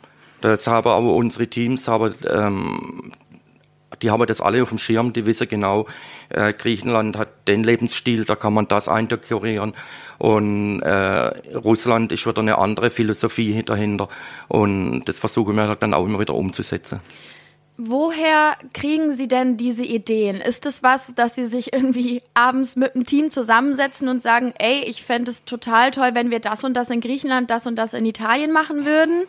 Das 0.41 0.67
haben 0.67 0.89
aber 0.89 1.13
unsere 1.13 1.47
Teams, 1.47 1.87
aber 1.87 2.13
ähm, 2.25 3.13
die 4.03 4.11
haben 4.11 4.25
das 4.25 4.41
alle 4.41 4.61
auf 4.61 4.69
dem 4.69 4.77
Schirm, 4.77 5.13
die 5.13 5.25
wissen 5.25 5.47
genau, 5.47 5.87
äh, 6.29 6.53
Griechenland 6.53 7.17
hat 7.17 7.47
den 7.47 7.63
Lebensstil, 7.63 8.25
da 8.25 8.35
kann 8.35 8.53
man 8.53 8.67
das 8.67 8.89
eindekorieren. 8.89 9.73
Und 10.19 10.81
äh, 10.81 11.55
Russland 11.55 12.11
ist 12.11 12.25
wieder 12.27 12.41
eine 12.41 12.57
andere 12.57 12.89
Philosophie 12.89 13.63
dahinter. 13.63 14.09
Und 14.47 15.05
das 15.05 15.19
versuchen 15.19 15.55
wir 15.55 15.75
dann 15.75 15.93
auch 15.93 16.05
immer 16.05 16.19
wieder 16.19 16.35
umzusetzen. 16.35 16.99
Woher 17.75 18.55
kriegen 18.73 19.13
Sie 19.13 19.27
denn 19.27 19.57
diese 19.57 19.83
Ideen? 19.83 20.39
Ist 20.39 20.67
es 20.67 20.83
was, 20.83 21.15
dass 21.15 21.33
Sie 21.33 21.45
sich 21.45 21.73
irgendwie 21.73 22.21
abends 22.35 22.75
mit 22.75 22.93
dem 22.93 23.05
Team 23.05 23.31
zusammensetzen 23.31 24.09
und 24.09 24.21
sagen, 24.21 24.53
ey, 24.59 24.83
ich 24.85 25.03
fände 25.03 25.31
es 25.31 25.43
total 25.43 25.89
toll, 25.89 26.11
wenn 26.13 26.29
wir 26.29 26.39
das 26.39 26.63
und 26.63 26.75
das 26.75 26.91
in 26.91 27.01
Griechenland, 27.01 27.49
das 27.49 27.65
und 27.65 27.75
das 27.75 27.95
in 27.95 28.05
Italien 28.05 28.51
machen 28.51 28.85
würden? 28.85 29.23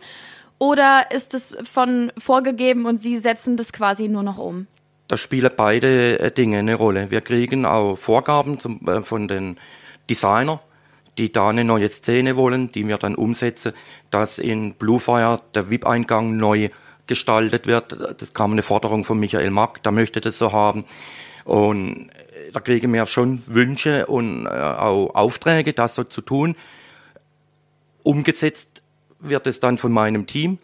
Oder 0.57 1.11
ist 1.11 1.33
es 1.33 1.55
von 1.69 2.11
vorgegeben 2.17 2.85
und 2.85 3.01
Sie 3.01 3.17
setzen 3.17 3.57
das 3.57 3.73
quasi 3.73 4.07
nur 4.07 4.23
noch 4.23 4.37
um? 4.37 4.67
Da 5.07 5.17
spielen 5.17 5.51
beide 5.55 6.19
äh, 6.19 6.31
Dinge 6.31 6.59
eine 6.59 6.75
Rolle. 6.75 7.11
Wir 7.11 7.21
kriegen 7.21 7.65
auch 7.65 7.95
Vorgaben 7.95 8.59
zum, 8.59 8.87
äh, 8.87 9.01
von 9.03 9.27
den 9.27 9.57
Designern, 10.09 10.59
die 11.17 11.31
da 11.31 11.49
eine 11.49 11.63
neue 11.63 11.89
Szene 11.89 12.37
wollen, 12.37 12.71
die 12.71 12.87
wir 12.87 12.97
dann 12.97 13.15
umsetzen, 13.15 13.73
dass 14.09 14.39
in 14.39 14.73
Bluefire 14.73 15.41
der 15.53 15.69
VIP-Eingang 15.69 16.37
neu 16.37 16.69
gestaltet 17.05 17.67
wird. 17.67 18.21
Das 18.21 18.33
kam 18.33 18.53
eine 18.53 18.63
Forderung 18.63 19.03
von 19.03 19.19
Michael 19.19 19.51
Mack, 19.51 19.83
der 19.83 19.91
möchte 19.91 20.21
das 20.21 20.37
so 20.37 20.53
haben. 20.53 20.85
Und 21.43 22.09
äh, 22.09 22.51
da 22.51 22.61
kriegen 22.61 22.93
wir 22.93 23.05
schon 23.05 23.43
Wünsche 23.45 24.07
und 24.07 24.47
auch 24.47 25.13
Aufträge, 25.13 25.73
das 25.73 25.95
so 25.95 26.05
zu 26.05 26.21
tun. 26.21 26.55
Umgesetzt 28.01 28.81
wird 29.29 29.47
es 29.47 29.59
dann 29.59 29.77
von 29.77 29.91
meinem 29.91 30.27
Team 30.27 30.59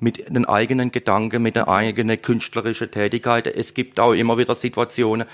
mit 0.00 0.28
den 0.28 0.46
eigenen 0.46 0.92
Gedanken, 0.92 1.42
mit 1.42 1.56
der 1.56 1.68
eigenen 1.68 2.20
künstlerischen 2.20 2.90
Tätigkeit. 2.90 3.46
Es 3.46 3.74
gibt 3.74 4.00
auch 4.00 4.12
immer 4.12 4.38
wieder 4.38 4.54
Situationen, 4.54 5.26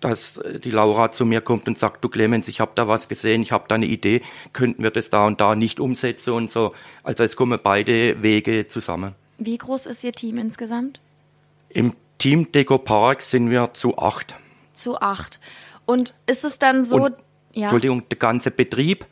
dass 0.00 0.40
die 0.64 0.70
Laura 0.70 1.10
zu 1.10 1.26
mir 1.26 1.40
kommt 1.40 1.68
und 1.68 1.78
sagt, 1.78 2.02
du 2.02 2.08
Clemens, 2.08 2.48
ich 2.48 2.60
habe 2.60 2.72
da 2.74 2.88
was 2.88 3.08
gesehen, 3.08 3.42
ich 3.42 3.52
habe 3.52 3.64
da 3.68 3.74
eine 3.74 3.86
Idee, 3.86 4.22
könnten 4.52 4.82
wir 4.82 4.90
das 4.90 5.10
da 5.10 5.26
und 5.26 5.40
da 5.40 5.54
nicht 5.54 5.78
umsetzen 5.78 6.32
und 6.32 6.50
so. 6.50 6.74
Also 7.02 7.22
es 7.22 7.36
kommen 7.36 7.60
beide 7.62 8.22
Wege 8.22 8.66
zusammen. 8.66 9.14
Wie 9.38 9.58
groß 9.58 9.86
ist 9.86 10.04
Ihr 10.04 10.12
Team 10.12 10.38
insgesamt? 10.38 11.00
Im 11.68 11.94
Team 12.18 12.50
Deco 12.52 12.78
Park 12.78 13.20
sind 13.20 13.50
wir 13.50 13.74
zu 13.74 13.98
acht. 13.98 14.36
Zu 14.72 15.00
acht. 15.00 15.40
Und 15.86 16.14
ist 16.26 16.44
es 16.44 16.58
dann 16.58 16.84
so, 16.84 16.96
und, 16.96 17.14
ja. 17.52 17.64
Entschuldigung, 17.64 18.08
der 18.08 18.18
ganze 18.18 18.50
Betrieb 18.50 19.06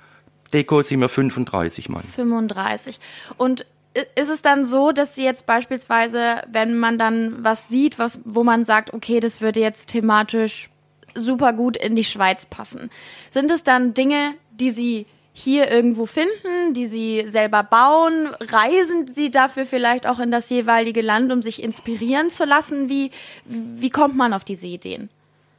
Deko 0.52 0.82
sind 0.82 1.00
wir 1.00 1.08
35 1.08 1.88
Mann. 1.88 2.02
35. 2.02 3.00
Und 3.36 3.66
ist 4.14 4.30
es 4.30 4.42
dann 4.42 4.64
so, 4.64 4.92
dass 4.92 5.14
Sie 5.14 5.24
jetzt 5.24 5.46
beispielsweise, 5.46 6.42
wenn 6.50 6.78
man 6.78 6.98
dann 6.98 7.44
was 7.44 7.68
sieht, 7.68 7.98
was, 7.98 8.20
wo 8.24 8.42
man 8.42 8.64
sagt, 8.64 8.94
okay, 8.94 9.20
das 9.20 9.40
würde 9.40 9.60
jetzt 9.60 9.88
thematisch 9.88 10.70
super 11.14 11.52
gut 11.52 11.76
in 11.76 11.94
die 11.94 12.04
Schweiz 12.04 12.46
passen, 12.46 12.90
sind 13.30 13.50
es 13.50 13.64
dann 13.64 13.92
Dinge, 13.92 14.34
die 14.52 14.70
Sie 14.70 15.06
hier 15.34 15.70
irgendwo 15.70 16.06
finden, 16.06 16.74
die 16.74 16.86
Sie 16.86 17.24
selber 17.26 17.62
bauen? 17.62 18.28
Reisen 18.40 19.06
Sie 19.06 19.30
dafür 19.30 19.64
vielleicht 19.64 20.06
auch 20.06 20.20
in 20.20 20.30
das 20.30 20.48
jeweilige 20.50 21.02
Land, 21.02 21.32
um 21.32 21.42
sich 21.42 21.62
inspirieren 21.62 22.30
zu 22.30 22.44
lassen? 22.44 22.88
Wie, 22.88 23.10
wie 23.44 23.90
kommt 23.90 24.16
man 24.16 24.32
auf 24.32 24.44
diese 24.44 24.66
Ideen? 24.66 25.10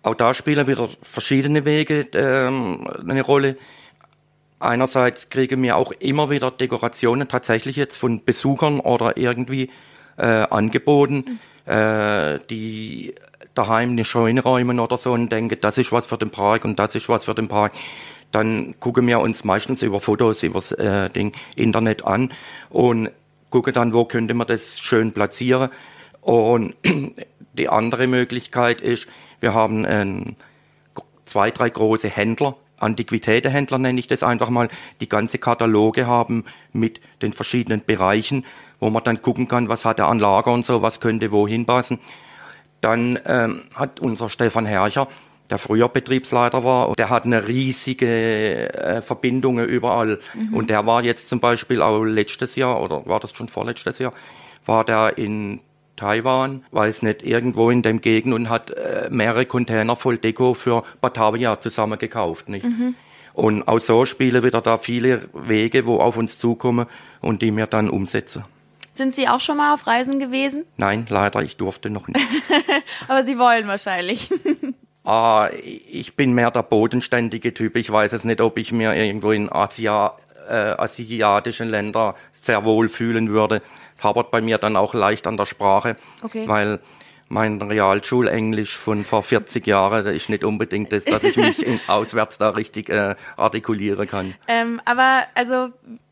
Auch 0.03 0.15
da 0.15 0.33
spielen 0.33 0.67
wieder 0.67 0.89
verschiedene 1.01 1.65
Wege 1.65 2.07
ähm, 2.13 2.87
eine 3.07 3.21
Rolle. 3.21 3.57
Einerseits 4.63 5.29
kriegen 5.29 5.61
wir 5.61 5.75
auch 5.75 5.91
immer 5.91 6.29
wieder 6.29 6.49
Dekorationen 6.49 7.27
tatsächlich 7.27 7.75
jetzt 7.75 7.97
von 7.97 8.23
Besuchern 8.23 8.79
oder 8.79 9.17
irgendwie 9.17 9.69
äh, 10.17 10.25
angeboten, 10.25 11.39
mhm. 11.65 11.71
äh, 11.71 12.39
die 12.49 13.13
daheim 13.53 13.91
eine 13.91 14.05
Scheune 14.05 14.41
räumen 14.41 14.79
oder 14.79 14.97
so 14.97 15.11
und 15.11 15.31
denken, 15.31 15.57
das 15.59 15.77
ist 15.77 15.91
was 15.91 16.05
für 16.05 16.17
den 16.17 16.29
Park 16.29 16.65
und 16.65 16.79
das 16.79 16.95
ist 16.95 17.09
was 17.09 17.25
für 17.25 17.35
den 17.35 17.47
Park. 17.47 17.73
Dann 18.31 18.75
gucken 18.79 19.05
wir 19.05 19.19
uns 19.19 19.43
meistens 19.43 19.83
über 19.83 19.99
Fotos, 19.99 20.41
über 20.43 20.59
äh, 20.79 21.09
Ding, 21.09 21.33
Internet 21.55 22.05
an 22.05 22.31
und 22.69 23.11
gucken 23.49 23.73
dann, 23.73 23.93
wo 23.93 24.05
könnte 24.05 24.33
man 24.33 24.47
das 24.47 24.79
schön 24.79 25.11
platzieren. 25.11 25.69
Und 26.21 26.73
die 27.53 27.69
andere 27.69 28.07
Möglichkeit 28.07 28.81
ist, 28.81 29.07
wir 29.39 29.53
haben 29.53 29.85
ähm, 29.87 30.35
zwei, 31.25 31.51
drei 31.51 31.69
große 31.69 32.09
Händler, 32.09 32.55
Antiquitätenhändler 32.83 33.79
nenne 33.79 33.99
ich 33.99 34.07
das 34.07 34.23
einfach 34.23 34.49
mal, 34.49 34.69
die 35.01 35.09
ganze 35.09 35.37
Kataloge 35.37 36.05
haben 36.05 36.45
mit 36.71 37.01
den 37.21 37.33
verschiedenen 37.33 37.83
Bereichen, 37.85 38.45
wo 38.79 38.89
man 38.89 39.03
dann 39.03 39.21
gucken 39.21 39.47
kann, 39.47 39.69
was 39.69 39.85
hat 39.85 39.99
er 39.99 40.07
an 40.09 40.19
Lager 40.19 40.51
und 40.51 40.65
so, 40.65 40.81
was 40.81 40.99
könnte 40.99 41.31
wohin 41.31 41.65
passen. 41.65 41.99
Dann 42.81 43.17
ähm, 43.25 43.63
hat 43.73 43.99
unser 43.99 44.29
Stefan 44.29 44.65
Herrcher, 44.65 45.07
der 45.49 45.57
früher 45.57 45.89
Betriebsleiter 45.89 46.63
war, 46.63 46.93
der 46.93 47.09
hat 47.09 47.25
eine 47.25 47.47
riesige 47.47 48.73
äh, 48.73 49.01
Verbindungen 49.01 49.65
überall. 49.65 50.19
Mhm. 50.33 50.53
Und 50.53 50.69
der 50.69 50.85
war 50.85 51.03
jetzt 51.03 51.29
zum 51.29 51.39
Beispiel 51.39 51.81
auch 51.81 52.03
letztes 52.03 52.55
Jahr, 52.55 52.81
oder 52.81 53.05
war 53.05 53.19
das 53.19 53.33
schon 53.33 53.47
vorletztes 53.49 53.99
Jahr, 53.99 54.13
war 54.65 54.83
der 54.83 55.17
in 55.17 55.61
Taiwan, 55.95 56.63
weiß 56.71 57.03
nicht, 57.03 57.23
irgendwo 57.23 57.69
in 57.69 57.81
dem 57.81 58.01
Gegend 58.01 58.33
und 58.33 58.49
hat 58.49 58.71
äh, 58.71 59.09
mehrere 59.11 59.45
Container 59.45 59.95
voll 59.95 60.17
Deko 60.17 60.53
für 60.53 60.83
Batavia 61.01 61.59
zusammengekauft. 61.59 62.49
Nicht? 62.49 62.65
Mhm. 62.65 62.95
Und 63.33 63.67
auch 63.67 63.79
so 63.79 64.05
spielen 64.05 64.43
wieder 64.43 64.61
da 64.61 64.77
viele 64.77 65.29
Wege, 65.33 65.85
wo 65.85 65.97
auf 65.97 66.17
uns 66.17 66.39
zukommen 66.39 66.87
und 67.21 67.41
die 67.41 67.55
wir 67.55 67.67
dann 67.67 67.89
umsetzen. 67.89 68.43
Sind 68.93 69.15
Sie 69.15 69.27
auch 69.27 69.39
schon 69.39 69.57
mal 69.57 69.73
auf 69.73 69.87
Reisen 69.87 70.19
gewesen? 70.19 70.65
Nein, 70.77 71.07
leider, 71.09 71.41
ich 71.41 71.57
durfte 71.57 71.89
noch 71.89 72.07
nicht. 72.07 72.19
Aber 73.07 73.23
Sie 73.23 73.39
wollen 73.39 73.67
wahrscheinlich. 73.67 74.29
ah, 75.03 75.49
ich 75.51 76.15
bin 76.15 76.33
mehr 76.33 76.51
der 76.51 76.61
bodenständige 76.61 77.55
Typ. 77.55 77.75
Ich 77.75 77.91
weiß 77.91 78.13
es 78.13 78.23
nicht, 78.23 78.39
ob 78.39 78.57
ich 78.59 78.71
mir 78.71 78.93
irgendwo 78.93 79.31
in 79.31 79.51
Asia, 79.51 80.15
äh, 80.47 80.53
asiatischen 80.53 81.69
Ländern 81.69 82.13
sehr 82.33 82.65
wohl 82.65 82.87
fühlen 82.87 83.29
würde 83.29 83.63
hapert 84.01 84.31
bei 84.31 84.41
mir 84.41 84.57
dann 84.57 84.75
auch 84.75 84.93
leicht 84.93 85.27
an 85.27 85.37
der 85.37 85.45
Sprache, 85.45 85.95
okay. 86.21 86.47
weil 86.47 86.79
mein 87.29 87.61
Realschulenglisch 87.61 88.77
von 88.77 89.03
vor 89.03 89.23
40 89.23 89.65
Jahren, 89.65 90.05
das 90.05 90.15
ist 90.15 90.29
nicht 90.29 90.43
unbedingt 90.43 90.91
das, 90.91 91.03
dass 91.03 91.23
ich 91.23 91.35
mich 91.35 91.65
in, 91.65 91.79
auswärts 91.87 92.37
da 92.37 92.49
richtig 92.49 92.89
äh, 92.89 93.15
artikulieren 93.37 94.07
kann. 94.07 94.35
Ähm, 94.47 94.81
aber 94.85 95.23
also 95.33 95.69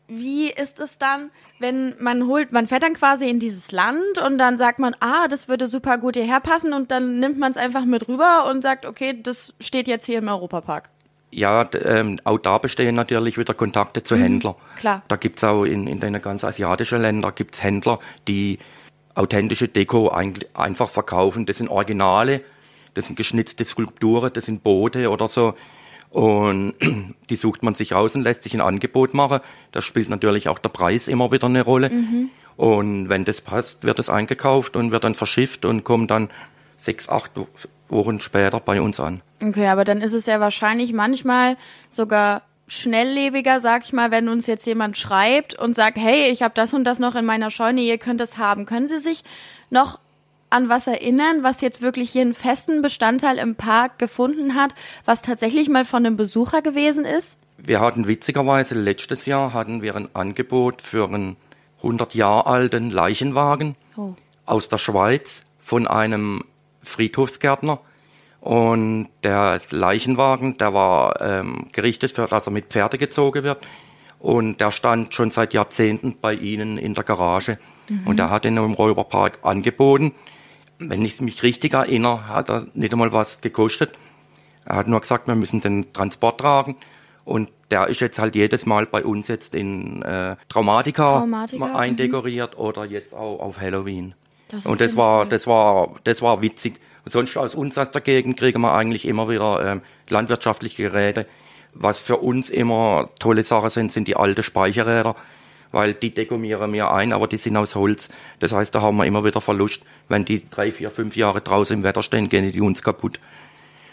wie 0.08 0.50
ist 0.50 0.78
es 0.78 0.98
dann, 0.98 1.30
wenn 1.58 1.94
man 1.98 2.26
holt, 2.26 2.52
man 2.52 2.66
fährt 2.66 2.82
dann 2.82 2.92
quasi 2.94 3.30
in 3.30 3.38
dieses 3.38 3.72
Land 3.72 4.18
und 4.24 4.36
dann 4.36 4.58
sagt 4.58 4.78
man, 4.78 4.94
ah, 5.00 5.28
das 5.28 5.48
würde 5.48 5.68
super 5.68 5.96
gut 5.96 6.16
hierher 6.16 6.40
passen 6.40 6.72
und 6.72 6.90
dann 6.90 7.18
nimmt 7.18 7.38
man 7.38 7.50
es 7.50 7.56
einfach 7.56 7.84
mit 7.84 8.08
rüber 8.08 8.46
und 8.50 8.62
sagt, 8.62 8.84
okay, 8.84 9.18
das 9.22 9.54
steht 9.60 9.88
jetzt 9.88 10.06
hier 10.06 10.18
im 10.18 10.28
Europapark. 10.28 10.90
Ja, 11.34 11.66
ähm, 11.72 12.20
auch 12.24 12.38
da 12.38 12.58
bestehen 12.58 12.94
natürlich 12.94 13.38
wieder 13.38 13.54
Kontakte 13.54 14.02
zu 14.02 14.16
mhm, 14.16 14.20
Händlern. 14.20 14.54
Klar. 14.76 15.02
Da 15.08 15.16
gibt's 15.16 15.42
auch 15.42 15.64
in, 15.64 15.86
in 15.86 15.98
den 15.98 16.20
ganz 16.20 16.44
asiatischen 16.44 17.00
Ländern 17.00 17.32
gibt's 17.34 17.62
Händler, 17.62 18.00
die 18.28 18.58
authentische 19.14 19.66
Deko 19.68 20.10
ein, 20.10 20.34
einfach 20.52 20.90
verkaufen. 20.90 21.46
Das 21.46 21.56
sind 21.56 21.68
Originale, 21.68 22.42
das 22.92 23.06
sind 23.06 23.16
geschnitzte 23.16 23.64
Skulpturen, 23.64 24.30
das 24.32 24.44
sind 24.44 24.62
Boote 24.62 25.10
oder 25.10 25.26
so. 25.26 25.54
Und 26.10 26.74
die 27.30 27.36
sucht 27.36 27.62
man 27.62 27.74
sich 27.74 27.94
aus 27.94 28.14
und 28.14 28.22
lässt 28.22 28.42
sich 28.42 28.52
ein 28.52 28.60
Angebot 28.60 29.14
machen. 29.14 29.40
Da 29.72 29.80
spielt 29.80 30.10
natürlich 30.10 30.50
auch 30.50 30.58
der 30.58 30.68
Preis 30.68 31.08
immer 31.08 31.32
wieder 31.32 31.46
eine 31.46 31.62
Rolle. 31.62 31.88
Mhm. 31.88 32.28
Und 32.56 33.08
wenn 33.08 33.24
das 33.24 33.40
passt, 33.40 33.84
wird 33.84 33.98
es 33.98 34.10
eingekauft 34.10 34.76
und 34.76 34.92
wird 34.92 35.04
dann 35.04 35.14
verschifft 35.14 35.64
und 35.64 35.84
kommt 35.84 36.10
dann 36.10 36.28
sechs, 36.82 37.08
acht 37.08 37.32
Wochen 37.88 38.20
später 38.20 38.60
bei 38.60 38.80
uns 38.80 38.98
an. 39.00 39.22
Okay, 39.42 39.68
aber 39.68 39.84
dann 39.84 40.00
ist 40.00 40.12
es 40.12 40.26
ja 40.26 40.40
wahrscheinlich 40.40 40.92
manchmal 40.92 41.56
sogar 41.90 42.42
schnelllebiger, 42.68 43.60
sag 43.60 43.84
ich 43.84 43.92
mal, 43.92 44.10
wenn 44.10 44.28
uns 44.28 44.46
jetzt 44.46 44.66
jemand 44.66 44.96
schreibt 44.96 45.58
und 45.58 45.76
sagt, 45.76 45.98
hey, 45.98 46.30
ich 46.30 46.42
habe 46.42 46.54
das 46.54 46.72
und 46.72 46.84
das 46.84 46.98
noch 46.98 47.14
in 47.14 47.24
meiner 47.24 47.50
Scheune, 47.50 47.82
ihr 47.82 47.98
könnt 47.98 48.20
es 48.20 48.38
haben. 48.38 48.66
Können 48.66 48.88
Sie 48.88 48.98
sich 48.98 49.24
noch 49.70 49.98
an 50.48 50.68
was 50.68 50.86
erinnern, 50.86 51.42
was 51.42 51.60
jetzt 51.60 51.82
wirklich 51.82 52.10
hier 52.10 52.22
einen 52.22 52.34
festen 52.34 52.82
Bestandteil 52.82 53.38
im 53.38 53.56
Park 53.56 53.98
gefunden 53.98 54.54
hat, 54.54 54.74
was 55.04 55.22
tatsächlich 55.22 55.68
mal 55.68 55.84
von 55.84 56.04
einem 56.04 56.16
Besucher 56.16 56.62
gewesen 56.62 57.04
ist? 57.04 57.38
Wir 57.58 57.80
hatten 57.80 58.06
witzigerweise 58.06 58.74
letztes 58.74 59.26
Jahr 59.26 59.52
hatten 59.52 59.82
wir 59.82 59.94
ein 59.94 60.08
Angebot 60.14 60.82
für 60.82 61.06
einen 61.06 61.36
100 61.78 62.14
Jahre 62.14 62.46
alten 62.46 62.90
Leichenwagen 62.90 63.76
oh. 63.96 64.14
aus 64.46 64.68
der 64.68 64.78
Schweiz 64.78 65.42
von 65.60 65.86
einem 65.86 66.44
Friedhofsgärtner 66.82 67.80
Und 68.40 69.08
der 69.22 69.60
Leichenwagen, 69.70 70.58
der 70.58 70.74
war 70.74 71.20
ähm, 71.20 71.68
gerichtet, 71.72 72.10
für, 72.10 72.26
dass 72.26 72.46
er 72.48 72.52
mit 72.52 72.66
Pferde 72.66 72.98
gezogen 72.98 73.44
wird. 73.44 73.58
Und 74.18 74.60
der 74.60 74.72
stand 74.72 75.14
schon 75.14 75.30
seit 75.30 75.54
Jahrzehnten 75.54 76.16
bei 76.20 76.34
ihnen 76.34 76.78
in 76.78 76.94
der 76.94 77.04
Garage. 77.04 77.58
Mhm. 77.88 78.06
Und 78.06 78.20
er 78.20 78.30
hat 78.30 78.44
ihn 78.44 78.56
im 78.56 78.72
Räuberpark 78.72 79.40
angeboten. 79.42 80.12
Wenn 80.78 81.04
ich 81.04 81.20
mich 81.20 81.42
richtig 81.42 81.74
erinnere, 81.74 82.28
hat 82.28 82.50
er 82.50 82.66
nicht 82.74 82.92
einmal 82.92 83.12
was 83.12 83.40
gekostet. 83.40 83.92
Er 84.64 84.76
hat 84.76 84.88
nur 84.88 85.00
gesagt, 85.00 85.28
wir 85.28 85.34
müssen 85.34 85.60
den 85.60 85.92
Transport 85.92 86.40
tragen. 86.40 86.76
Und 87.24 87.50
der 87.70 87.88
ist 87.88 88.00
jetzt 88.00 88.18
halt 88.18 88.34
jedes 88.34 88.66
Mal 88.66 88.86
bei 88.86 89.04
uns 89.04 89.28
jetzt 89.28 89.54
in 89.54 90.02
äh, 90.02 90.36
Traumatika, 90.48 91.20
Traumatika, 91.20 91.76
eindekoriert 91.76 92.54
mhm. 92.54 92.64
oder 92.64 92.84
jetzt 92.84 93.14
auch 93.14 93.38
auf 93.38 93.60
Halloween. 93.60 94.14
Das 94.52 94.66
und 94.66 94.80
das 94.80 94.96
war, 94.96 95.26
das 95.26 95.46
war, 95.46 95.94
das 96.04 96.22
war 96.22 96.42
witzig. 96.42 96.78
Und 97.04 97.10
sonst 97.10 97.36
aus 97.36 97.54
uns 97.54 97.76
aus 97.78 97.90
der 97.90 98.02
Gegend 98.02 98.36
kriegen 98.36 98.60
wir 98.60 98.74
eigentlich 98.74 99.06
immer 99.06 99.28
wieder 99.28 99.72
ähm, 99.72 99.80
landwirtschaftliche 100.08 100.84
Geräte. 100.84 101.26
Was 101.74 101.98
für 101.98 102.18
uns 102.18 102.50
immer 102.50 103.08
tolle 103.18 103.42
Sachen 103.42 103.70
sind, 103.70 103.90
sind 103.90 104.06
die 104.06 104.14
alten 104.14 104.42
Speicherräder, 104.42 105.16
weil 105.72 105.94
die 105.94 106.12
dekomieren 106.12 106.70
wir 106.72 106.92
ein, 106.92 107.14
aber 107.14 107.26
die 107.26 107.38
sind 107.38 107.56
aus 107.56 107.74
Holz. 107.74 108.10
Das 108.40 108.52
heißt, 108.52 108.74
da 108.74 108.82
haben 108.82 108.98
wir 108.98 109.06
immer 109.06 109.24
wieder 109.24 109.40
Verlust. 109.40 109.82
Wenn 110.08 110.26
die 110.26 110.48
drei, 110.50 110.70
vier, 110.70 110.90
fünf 110.90 111.16
Jahre 111.16 111.40
draußen 111.40 111.78
im 111.78 111.82
Wetter 111.82 112.02
stehen, 112.02 112.28
gehen 112.28 112.52
die 112.52 112.60
uns 112.60 112.82
kaputt. 112.82 113.18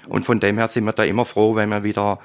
Und 0.10 0.26
von 0.26 0.42
dem 0.42 0.58
her 0.58 0.68
sind 0.68 0.84
wir 0.84 0.92
da 0.92 1.04
immer 1.04 1.24
froh, 1.24 1.56
wenn 1.56 1.70
wir 1.70 1.86
wieder 1.86 2.20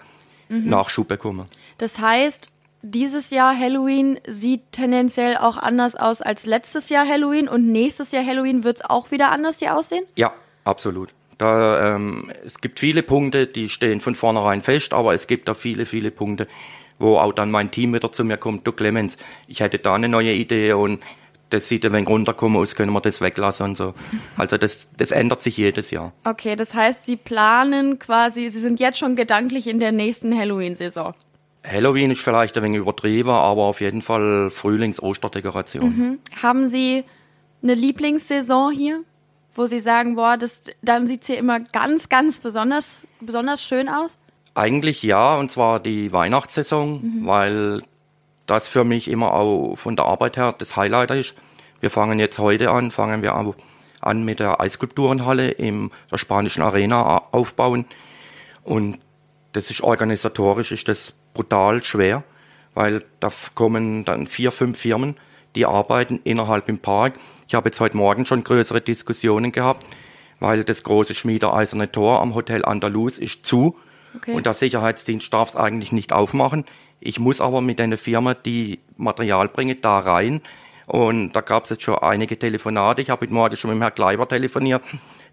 mhm. 0.48 0.68
Nachschub 0.68 1.06
bekommen. 1.06 1.46
Das 1.78 2.00
heißt, 2.00 2.50
dieses 2.84 3.30
Jahr 3.30 3.58
Halloween 3.58 4.20
sieht 4.26 4.60
tendenziell 4.72 5.38
auch 5.38 5.56
anders 5.56 5.96
aus 5.96 6.20
als 6.20 6.44
letztes 6.44 6.90
Jahr 6.90 7.08
Halloween 7.08 7.48
und 7.48 7.72
nächstes 7.72 8.12
Jahr 8.12 8.24
Halloween 8.24 8.62
wird 8.62 8.76
es 8.76 8.84
auch 8.84 9.10
wieder 9.10 9.32
anders 9.32 9.58
hier 9.58 9.76
aussehen? 9.76 10.04
Ja, 10.16 10.34
absolut. 10.64 11.14
Da, 11.38 11.94
ähm, 11.94 12.30
es 12.44 12.60
gibt 12.60 12.78
viele 12.78 13.02
Punkte, 13.02 13.46
die 13.46 13.68
stehen 13.70 14.00
von 14.00 14.14
vornherein 14.14 14.60
fest, 14.60 14.92
aber 14.92 15.14
es 15.14 15.26
gibt 15.26 15.48
auch 15.48 15.56
viele, 15.56 15.86
viele 15.86 16.10
Punkte, 16.10 16.46
wo 16.98 17.16
auch 17.16 17.32
dann 17.32 17.50
mein 17.50 17.70
Team 17.70 17.94
wieder 17.94 18.12
zu 18.12 18.22
mir 18.22 18.36
kommt, 18.36 18.66
du 18.66 18.72
Clemens, 18.72 19.16
ich 19.48 19.60
hätte 19.60 19.78
da 19.78 19.94
eine 19.94 20.08
neue 20.08 20.32
Idee 20.32 20.74
und 20.74 21.02
das 21.50 21.68
sieht 21.68 21.86
ein 21.86 21.92
wenig 21.92 22.08
runterkommen 22.08 22.60
aus, 22.60 22.74
können 22.76 22.92
wir 22.92 23.00
das 23.00 23.20
weglassen 23.20 23.70
und 23.70 23.76
so. 23.76 23.94
Also 24.36 24.58
das, 24.58 24.88
das 24.96 25.10
ändert 25.10 25.40
sich 25.40 25.56
jedes 25.56 25.90
Jahr. 25.90 26.12
Okay, 26.24 26.54
das 26.54 26.74
heißt, 26.74 27.06
Sie 27.06 27.16
planen 27.16 27.98
quasi, 27.98 28.50
Sie 28.50 28.60
sind 28.60 28.78
jetzt 28.78 28.98
schon 28.98 29.16
gedanklich 29.16 29.66
in 29.68 29.80
der 29.80 29.92
nächsten 29.92 30.36
Halloween-Saison. 30.36 31.14
Halloween 31.64 32.11
ist 32.11 32.21
vielleicht 32.21 32.56
ein 32.56 32.62
wenig 32.62 32.80
übertrieben, 32.80 33.30
aber 33.30 33.62
auf 33.62 33.80
jeden 33.80 34.02
Fall 34.02 34.50
Frühlings-Osterdekoration. 34.50 35.85
Mhm. 35.85 36.18
Haben 36.42 36.68
Sie 36.68 37.04
eine 37.62 37.75
Lieblingssaison 37.75 38.73
hier, 38.73 39.00
wo 39.54 39.66
Sie 39.66 39.80
sagen, 39.80 40.16
boah, 40.16 40.37
das, 40.37 40.61
dann 40.83 41.06
sieht 41.06 41.23
es 41.23 41.28
hier 41.28 41.38
immer 41.38 41.61
ganz, 41.61 42.11
ganz 42.11 42.38
besonders, 42.38 43.06
besonders 43.21 43.62
schön 43.62 43.88
aus? 43.88 44.18
Eigentlich 44.54 45.02
ja, 45.02 45.37
und 45.37 45.50
zwar 45.50 45.80
die 45.80 46.12
Weihnachtssaison, 46.12 47.00
mhm. 47.02 47.26
weil 47.26 47.83
das 48.47 48.68
für 48.68 48.85
mich 48.85 49.09
immer 49.09 49.33
auch 49.33 49.75
von 49.76 49.97
der 49.97 50.04
Arbeit 50.04 50.37
her 50.37 50.54
das 50.56 50.76
Highlight 50.76 51.11
ist. 51.12 51.35
Wir 51.80 51.90
fangen 51.90 52.18
jetzt 52.18 52.38
heute 52.38 52.71
an, 52.71 52.90
fangen 52.90 53.23
wir 53.23 53.35
an 54.00 54.25
mit 54.25 54.38
der 54.38 54.61
Eiskulpturenhalle 54.61 55.50
in 55.50 55.90
der 56.11 56.18
spanischen 56.18 56.62
Arena 56.62 57.23
aufbauen. 57.33 57.87
Und 58.62 58.99
das 59.52 59.71
ist 59.71 59.80
organisatorisch, 59.80 60.73
ist 60.73 60.88
das 60.88 61.14
brutal 61.34 61.84
schwer, 61.84 62.22
weil 62.72 63.04
da 63.20 63.30
kommen 63.54 64.04
dann 64.04 64.26
vier, 64.26 64.50
fünf 64.50 64.78
Firmen, 64.78 65.16
die 65.54 65.66
arbeiten 65.66 66.20
innerhalb 66.24 66.68
im 66.68 66.78
Park. 66.78 67.14
Ich 67.46 67.54
habe 67.54 67.68
jetzt 67.68 67.80
heute 67.80 67.96
Morgen 67.96 68.24
schon 68.26 68.42
größere 68.42 68.80
Diskussionen 68.80 69.52
gehabt, 69.52 69.86
weil 70.40 70.64
das 70.64 70.82
große 70.82 71.14
Schmiede-Eiserne 71.14 71.92
Tor 71.92 72.20
am 72.22 72.34
Hotel 72.34 72.64
Andalus 72.64 73.18
ist 73.18 73.44
zu 73.44 73.76
okay. 74.16 74.32
und 74.32 74.46
der 74.46 74.54
Sicherheitsdienst 74.54 75.32
darf 75.32 75.50
es 75.50 75.56
eigentlich 75.56 75.92
nicht 75.92 76.12
aufmachen. 76.12 76.64
Ich 77.00 77.18
muss 77.18 77.40
aber 77.40 77.60
mit 77.60 77.80
einer 77.80 77.98
Firma, 77.98 78.34
die 78.34 78.78
Material 78.96 79.48
bringt, 79.48 79.84
da 79.84 79.98
rein. 79.98 80.40
Und 80.86 81.32
da 81.32 81.40
gab 81.40 81.64
es 81.64 81.70
jetzt 81.70 81.82
schon 81.82 81.98
einige 81.98 82.38
Telefonate. 82.38 83.02
Ich 83.02 83.10
habe 83.10 83.23
heute 83.23 83.34
Morgen 83.34 83.56
schon 83.56 83.70
mit 83.70 83.78
dem 83.78 83.82
Herrn 83.82 83.94
Kleiber 83.94 84.28
telefoniert. 84.28 84.82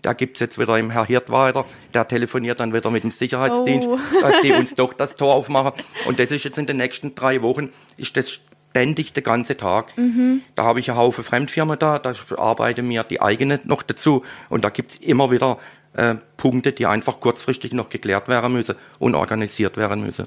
Da 0.01 0.13
gibt 0.13 0.37
es 0.37 0.39
jetzt 0.39 0.59
wieder 0.59 0.77
im 0.77 0.89
Herr 0.89 1.05
Hirt 1.05 1.29
weiter. 1.31 1.65
Der 1.93 2.07
telefoniert 2.07 2.59
dann 2.59 2.73
wieder 2.73 2.89
mit 2.89 3.03
dem 3.03 3.11
Sicherheitsdienst, 3.11 3.87
oh. 3.87 3.99
dass 4.21 4.41
die 4.41 4.51
uns 4.51 4.75
doch 4.75 4.93
das 4.93 5.15
Tor 5.15 5.35
aufmachen. 5.35 5.73
Und 6.05 6.19
das 6.19 6.31
ist 6.31 6.43
jetzt 6.43 6.57
in 6.57 6.65
den 6.65 6.77
nächsten 6.77 7.15
drei 7.15 7.41
Wochen, 7.41 7.69
ist 7.97 8.17
das 8.17 8.39
ständig 8.71 9.13
der 9.13 9.23
ganze 9.23 9.57
Tag. 9.57 9.97
Mhm. 9.97 10.41
Da 10.55 10.63
habe 10.63 10.79
ich 10.79 10.89
einen 10.89 10.97
Haufen 10.97 11.23
Fremdfirmen 11.23 11.77
da, 11.77 11.99
da 11.99 12.13
arbeite 12.37 12.81
mir 12.81 13.03
die 13.03 13.21
eigene 13.21 13.59
noch 13.65 13.83
dazu. 13.83 14.23
Und 14.49 14.63
da 14.63 14.69
gibt 14.69 14.91
es 14.91 14.97
immer 14.97 15.29
wieder 15.29 15.59
äh, 15.93 16.15
Punkte, 16.37 16.71
die 16.71 16.85
einfach 16.85 17.19
kurzfristig 17.19 17.73
noch 17.73 17.89
geklärt 17.89 18.27
werden 18.27 18.53
müssen 18.53 18.75
und 18.97 19.13
organisiert 19.13 19.77
werden 19.77 20.01
müssen. 20.01 20.25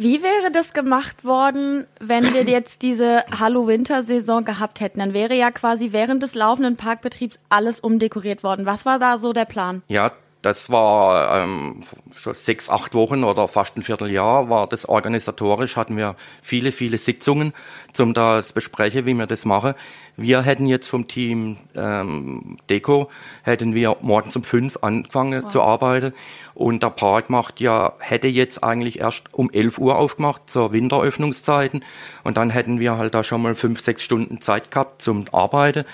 Wie 0.00 0.22
wäre 0.22 0.50
das 0.50 0.72
gemacht 0.72 1.26
worden, 1.26 1.86
wenn 2.00 2.32
wir 2.32 2.44
jetzt 2.48 2.80
diese 2.80 3.22
Hallo-Winter-Saison 3.38 4.46
gehabt 4.46 4.80
hätten? 4.80 4.98
Dann 4.98 5.12
wäre 5.12 5.34
ja 5.34 5.50
quasi 5.50 5.92
während 5.92 6.22
des 6.22 6.34
laufenden 6.34 6.76
Parkbetriebs 6.76 7.38
alles 7.50 7.80
umdekoriert 7.80 8.42
worden. 8.42 8.64
Was 8.64 8.86
war 8.86 8.98
da 8.98 9.18
so 9.18 9.34
der 9.34 9.44
Plan? 9.44 9.82
Ja, 9.88 10.12
das 10.42 10.70
war 10.70 11.42
ähm, 11.42 11.82
schon 12.14 12.34
sechs, 12.34 12.70
acht 12.70 12.94
Wochen 12.94 13.24
oder 13.24 13.46
fast 13.46 13.76
ein 13.76 13.82
Vierteljahr 13.82 14.48
war 14.48 14.66
das 14.66 14.88
organisatorisch, 14.88 15.76
hatten 15.76 15.96
wir 15.96 16.16
viele, 16.40 16.72
viele 16.72 16.96
Sitzungen, 16.98 17.52
zum 17.92 18.14
da 18.14 18.42
zu 18.42 18.54
besprechen, 18.54 19.04
wie 19.06 19.14
wir 19.14 19.26
das 19.26 19.44
machen. 19.44 19.74
Wir 20.16 20.42
hätten 20.42 20.66
jetzt 20.66 20.88
vom 20.88 21.08
Team 21.08 21.58
ähm, 21.74 22.56
Deko, 22.68 23.10
hätten 23.42 23.74
wir 23.74 23.96
morgens 24.00 24.36
um 24.36 24.42
fünf 24.42 24.78
angefangen 24.82 25.44
wow. 25.44 25.50
zu 25.50 25.62
arbeiten 25.62 26.14
und 26.54 26.82
der 26.82 26.90
Park 26.90 27.30
macht 27.30 27.60
ja, 27.60 27.94
hätte 28.00 28.28
jetzt 28.28 28.64
eigentlich 28.64 29.00
erst 29.00 29.32
um 29.32 29.50
elf 29.50 29.78
Uhr 29.78 29.96
aufgemacht 29.96 30.42
zur 30.46 30.72
Winteröffnungszeiten 30.72 31.84
und 32.24 32.36
dann 32.36 32.50
hätten 32.50 32.80
wir 32.80 32.96
halt 32.96 33.14
da 33.14 33.24
schon 33.24 33.42
mal 33.42 33.54
fünf, 33.54 33.80
sechs 33.80 34.02
Stunden 34.02 34.40
Zeit 34.40 34.70
gehabt 34.70 35.02
zum 35.02 35.26
Arbeiten 35.32 35.84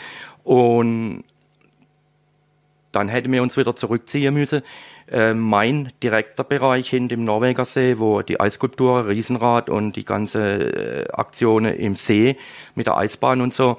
und 0.45 1.25
dann 2.97 3.09
hätten 3.09 3.31
wir 3.31 3.43
uns 3.43 3.59
wieder 3.59 3.77
zurückziehen 3.77 4.33
müssen. 4.33 4.63
Äh, 5.07 5.35
mein 5.35 5.93
direkter 6.03 6.45
Bereich 6.45 6.89
hinter 6.89 7.15
dem 7.15 7.25
Norwegersee, 7.25 7.99
wo 7.99 8.23
die 8.23 8.41
Eiskulptur, 8.41 9.07
Riesenrad 9.07 9.69
und 9.69 9.97
die 9.97 10.05
ganze 10.07 11.05
äh, 11.05 11.13
Aktionen 11.13 11.77
im 11.77 11.95
See 11.95 12.39
mit 12.75 12.87
der 12.87 12.97
Eisbahn 12.97 13.43
und 13.43 13.53
so, 13.53 13.77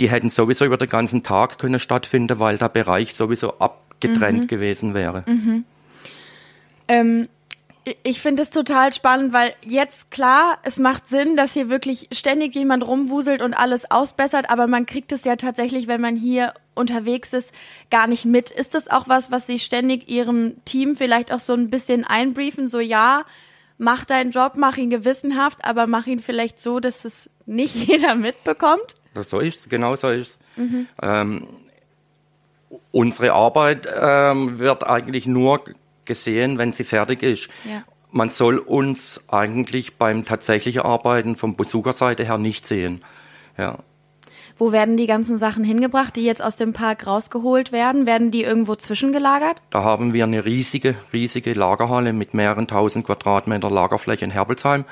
die 0.00 0.10
hätten 0.10 0.30
sowieso 0.30 0.64
über 0.64 0.78
den 0.78 0.88
ganzen 0.88 1.22
Tag 1.22 1.58
können 1.58 1.78
stattfinden, 1.78 2.40
weil 2.40 2.58
der 2.58 2.68
Bereich 2.68 3.14
sowieso 3.14 3.60
abgetrennt 3.60 4.42
mhm. 4.42 4.46
gewesen 4.48 4.94
wäre. 4.94 5.22
Mhm. 5.28 5.64
Ähm, 6.88 7.28
ich 8.02 8.20
finde 8.20 8.42
es 8.42 8.50
total 8.50 8.92
spannend, 8.92 9.32
weil 9.32 9.54
jetzt 9.64 10.10
klar, 10.10 10.58
es 10.62 10.78
macht 10.78 11.08
Sinn, 11.08 11.36
dass 11.36 11.54
hier 11.54 11.68
wirklich 11.68 12.08
ständig 12.12 12.54
jemand 12.54 12.86
rumwuselt 12.86 13.42
und 13.42 13.54
alles 13.54 13.90
ausbessert, 13.90 14.50
aber 14.50 14.66
man 14.66 14.86
kriegt 14.86 15.12
es 15.12 15.24
ja 15.24 15.36
tatsächlich, 15.36 15.88
wenn 15.88 16.00
man 16.00 16.16
hier 16.16 16.52
unterwegs 16.74 17.32
ist, 17.32 17.54
gar 17.90 18.06
nicht 18.06 18.24
mit. 18.24 18.50
Ist 18.50 18.74
das 18.74 18.88
auch 18.90 19.08
was, 19.08 19.30
was 19.30 19.46
Sie 19.46 19.58
ständig 19.58 20.08
Ihrem 20.08 20.62
Team 20.64 20.96
vielleicht 20.96 21.32
auch 21.32 21.40
so 21.40 21.54
ein 21.54 21.70
bisschen 21.70 22.04
einbriefen? 22.04 22.68
So, 22.68 22.80
ja, 22.80 23.24
mach 23.78 24.04
deinen 24.04 24.30
Job, 24.30 24.52
mach 24.56 24.76
ihn 24.76 24.90
gewissenhaft, 24.90 25.64
aber 25.64 25.86
mach 25.86 26.06
ihn 26.06 26.20
vielleicht 26.20 26.60
so, 26.60 26.80
dass 26.80 27.04
es 27.04 27.30
nicht 27.46 27.74
jeder 27.88 28.14
mitbekommt? 28.14 28.94
Das 29.14 29.30
so 29.30 29.40
ist, 29.40 29.70
genau 29.70 29.96
so 29.96 30.10
ist. 30.10 30.38
Mhm. 30.56 30.86
Ähm, 31.02 31.48
unsere 32.92 33.32
Arbeit 33.32 33.88
ähm, 34.00 34.58
wird 34.58 34.86
eigentlich 34.86 35.26
nur 35.26 35.64
gesehen, 36.10 36.58
wenn 36.58 36.72
sie 36.72 36.82
fertig 36.82 37.22
ist. 37.22 37.48
Ja. 37.64 37.84
Man 38.10 38.30
soll 38.30 38.58
uns 38.58 39.20
eigentlich 39.28 39.96
beim 39.96 40.24
tatsächlichen 40.24 40.82
Arbeiten 40.82 41.36
vom 41.36 41.54
Besucherseite 41.54 42.24
her 42.24 42.36
nicht 42.36 42.66
sehen. 42.66 43.02
Ja. 43.56 43.78
Wo 44.58 44.72
werden 44.72 44.96
die 44.96 45.06
ganzen 45.06 45.38
Sachen 45.38 45.62
hingebracht, 45.62 46.16
die 46.16 46.24
jetzt 46.24 46.42
aus 46.42 46.56
dem 46.56 46.72
Park 46.72 47.06
rausgeholt 47.06 47.70
werden? 47.70 48.06
Werden 48.06 48.32
die 48.32 48.42
irgendwo 48.42 48.74
zwischengelagert? 48.74 49.62
Da 49.70 49.84
haben 49.84 50.12
wir 50.12 50.24
eine 50.24 50.44
riesige, 50.44 50.96
riesige 51.12 51.52
Lagerhalle 51.52 52.12
mit 52.12 52.34
mehreren 52.34 52.66
tausend 52.66 53.06
Quadratmeter 53.06 53.70
Lagerfläche 53.70 54.24
in 54.24 54.32
Herbelsheim. 54.32 54.84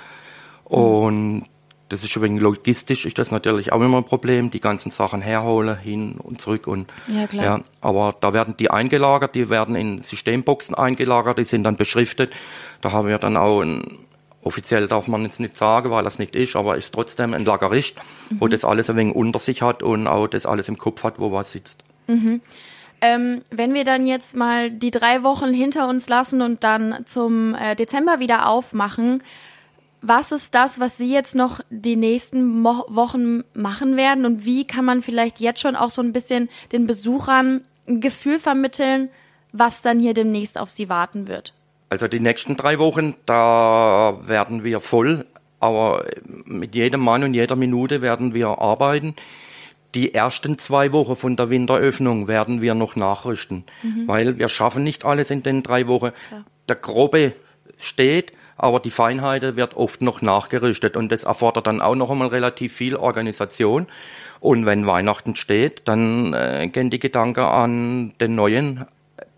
Und 0.65 1.47
das 1.89 2.05
ist 2.05 2.15
übrigens 2.15 2.41
logistisch 2.41 3.07
ist 3.07 3.19
das 3.19 3.31
natürlich 3.31 3.73
auch 3.73 3.81
immer 3.81 3.99
ein 3.99 4.05
Problem, 4.05 4.51
die 4.51 4.61
ganzen 4.61 4.91
Sachen 4.91 5.23
herholen, 5.23 5.79
hin 5.79 6.17
und 6.19 6.41
zurück 6.41 6.67
und 6.67 6.93
ja, 7.07 7.27
klar. 7.27 7.45
ja, 7.45 7.61
aber 7.81 8.15
da 8.21 8.33
werden 8.33 8.57
die 8.59 8.71
eingelagert, 8.71 9.35
die 9.35 9.49
werden 9.49 9.75
in 9.75 10.03
Systemboxen 10.03 10.75
eingelagert, 10.75 11.39
die 11.39 11.45
sind 11.45 11.65
dann 11.65 11.77
beschriftet. 11.77 12.33
Da 12.81 12.93
haben 12.93 13.09
wir 13.09 13.19
dann 13.19 13.37
auch 13.37 13.63
ein 13.63 13.99
offiziell 14.43 14.87
darf 14.87 15.09
man 15.09 15.25
jetzt 15.25 15.41
nicht 15.41 15.57
sagen, 15.57 15.91
weil 15.91 16.05
das 16.05 16.19
nicht 16.19 16.35
ist, 16.35 16.57
aber 16.57 16.77
ist 16.77 16.95
trotzdem 16.95 17.35
ein 17.35 17.45
Lagerist, 17.45 17.97
mhm. 18.31 18.41
wo 18.41 18.49
das 18.49 18.65
alles 18.65 18.89
ein 18.89 18.97
wenig 18.97 19.15
unter 19.15 19.39
sich 19.39 19.63
hat 19.63 19.83
und 19.83 20.07
auch 20.07 20.27
das 20.27 20.47
alles 20.47 20.69
im 20.69 20.79
Kopf 20.79 21.03
hat, 21.05 21.19
wo 21.19 21.33
was 21.33 21.53
sitzt. 21.53 21.83
Mhm. 22.07 22.41
Ähm, 23.01 23.43
wenn 23.51 23.75
wir 23.75 23.85
dann 23.85 24.07
jetzt 24.07 24.35
mal 24.35 24.71
die 24.71 24.91
drei 24.91 25.23
Wochen 25.23 25.53
hinter 25.53 25.89
uns 25.89 26.09
lassen 26.09 26.43
und 26.43 26.65
dann 26.65 27.05
zum 27.05 27.55
äh, 27.55 27.77
Dezember 27.77 28.19
wieder 28.19 28.49
aufmachen, 28.49 29.23
was 30.01 30.33
ist 30.33 30.55
das, 30.55 30.79
was 30.79 30.97
Sie 30.97 31.13
jetzt 31.13 31.35
noch 31.35 31.61
die 31.71 31.97
nächsten 31.97 32.61
Mo 32.61 32.85
Wochen 32.89 33.43
machen 33.55 33.97
werden 33.97 34.25
und 34.25 34.45
wie 34.45 34.65
kann 34.65 34.85
man 34.85 35.03
vielleicht 35.03 35.41
jetzt 35.41 35.61
schon 35.61 35.77
auch 35.77 35.91
so 35.91 36.03
ein 36.03 36.13
bisschen 36.13 36.49
den 36.73 36.87
Besuchern 36.87 37.63
ein 37.87 38.01
Gefühl 38.01 38.39
vermitteln, 38.39 39.09
was 39.53 39.83
dann 39.83 39.99
hier 39.99 40.15
demnächst 40.15 40.59
auf 40.59 40.71
Sie 40.71 40.89
warten 40.89 41.27
wird? 41.27 41.55
Also 41.91 42.07
die 42.07 42.21
nächsten 42.21 42.57
drei 42.57 42.79
Wochen, 42.79 43.15
da 43.27 44.19
werden 44.27 44.63
wir 44.63 44.81
voll, 44.81 45.25
aber 45.59 46.05
mit 46.45 46.75
jedem 46.75 47.01
Mann 47.01 47.25
und 47.25 47.35
jeder 47.35 47.57
Minute 47.57 48.03
werden 48.03 48.35
wir 48.35 48.49
arbeiten. 48.59 49.15
Die 49.95 50.13
ersten 50.13 50.59
zwei 50.59 50.93
Wochen 50.93 51.17
von 51.17 51.37
der 51.37 51.49
Winteröffnung 51.49 52.29
werden 52.29 52.61
wir 52.61 52.75
noch 52.75 52.95
nachrüsten, 52.95 53.65
mhm. 53.83 54.07
weil 54.07 54.39
wir 54.39 54.49
schaffen 54.51 54.85
nicht 54.85 55.07
alles 55.07 55.31
in 55.31 55.43
den 55.43 55.63
drei 55.63 55.89
Wochen. 55.89 56.13
Ja. 56.31 56.45
Der 56.69 56.77
Grobe 56.77 57.33
steht, 57.79 58.33
aber 58.59 58.81
die 58.81 58.91
Feinheit 58.91 59.57
wird 59.57 59.77
oft 59.77 60.03
noch 60.03 60.21
nachgerüstet 60.21 60.97
und 60.97 61.11
das 61.11 61.25
erfordert 61.25 61.67
dann 61.67 61.81
auch 61.81 61.95
noch 61.95 62.11
einmal 62.11 62.29
relativ 62.29 62.75
viel 62.75 62.97
Organisation. 62.97 63.87
Und 64.41 64.67
wenn 64.67 64.87
Weihnachten 64.87 65.35
steht, 65.35 65.83
dann 65.87 66.33
äh, 66.33 66.69
gehen 66.69 66.91
die 66.91 66.99
Gedanken 66.99 67.41
an 67.41 68.13
den 68.21 68.35
neuen 68.35 68.85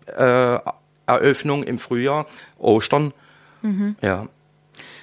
äh, 0.05 0.59
Eröffnung 1.07 1.63
im 1.63 1.79
Frühjahr, 1.79 2.25
Ostern. 2.57 3.13
Mhm. 3.61 3.95
Ja. 4.01 4.27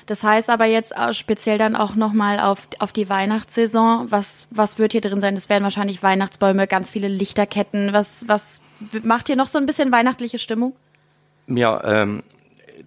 Das 0.07 0.22
heißt 0.22 0.48
aber 0.48 0.64
jetzt 0.64 0.94
speziell 1.12 1.59
dann 1.59 1.76
auch 1.76 1.94
nochmal 1.94 2.40
auf, 2.40 2.66
auf 2.78 2.92
die 2.92 3.11
Weihnachtssaison. 3.11 4.07
Was, 4.11 4.48
was 4.50 4.78
wird 4.78 4.92
hier 4.92 5.02
drin 5.02 5.20
sein? 5.20 5.35
Das 5.35 5.50
werden 5.50 5.64
wahrscheinlich 5.64 6.02
Weihnachtsbäume, 6.02 6.66
ganz 6.66 6.88
viele 6.88 7.09
Lichterketten. 7.09 7.92
Was, 7.92 8.26
was 8.26 8.62
macht 9.02 9.26
hier 9.26 9.37
noch 9.37 9.48
so 9.48 9.59
ein 9.59 9.66
bisschen 9.66 9.92
weihnachtliche 9.92 10.38
Stimmung? 10.38 10.74
Ja, 11.46 11.83
ähm, 11.85 12.22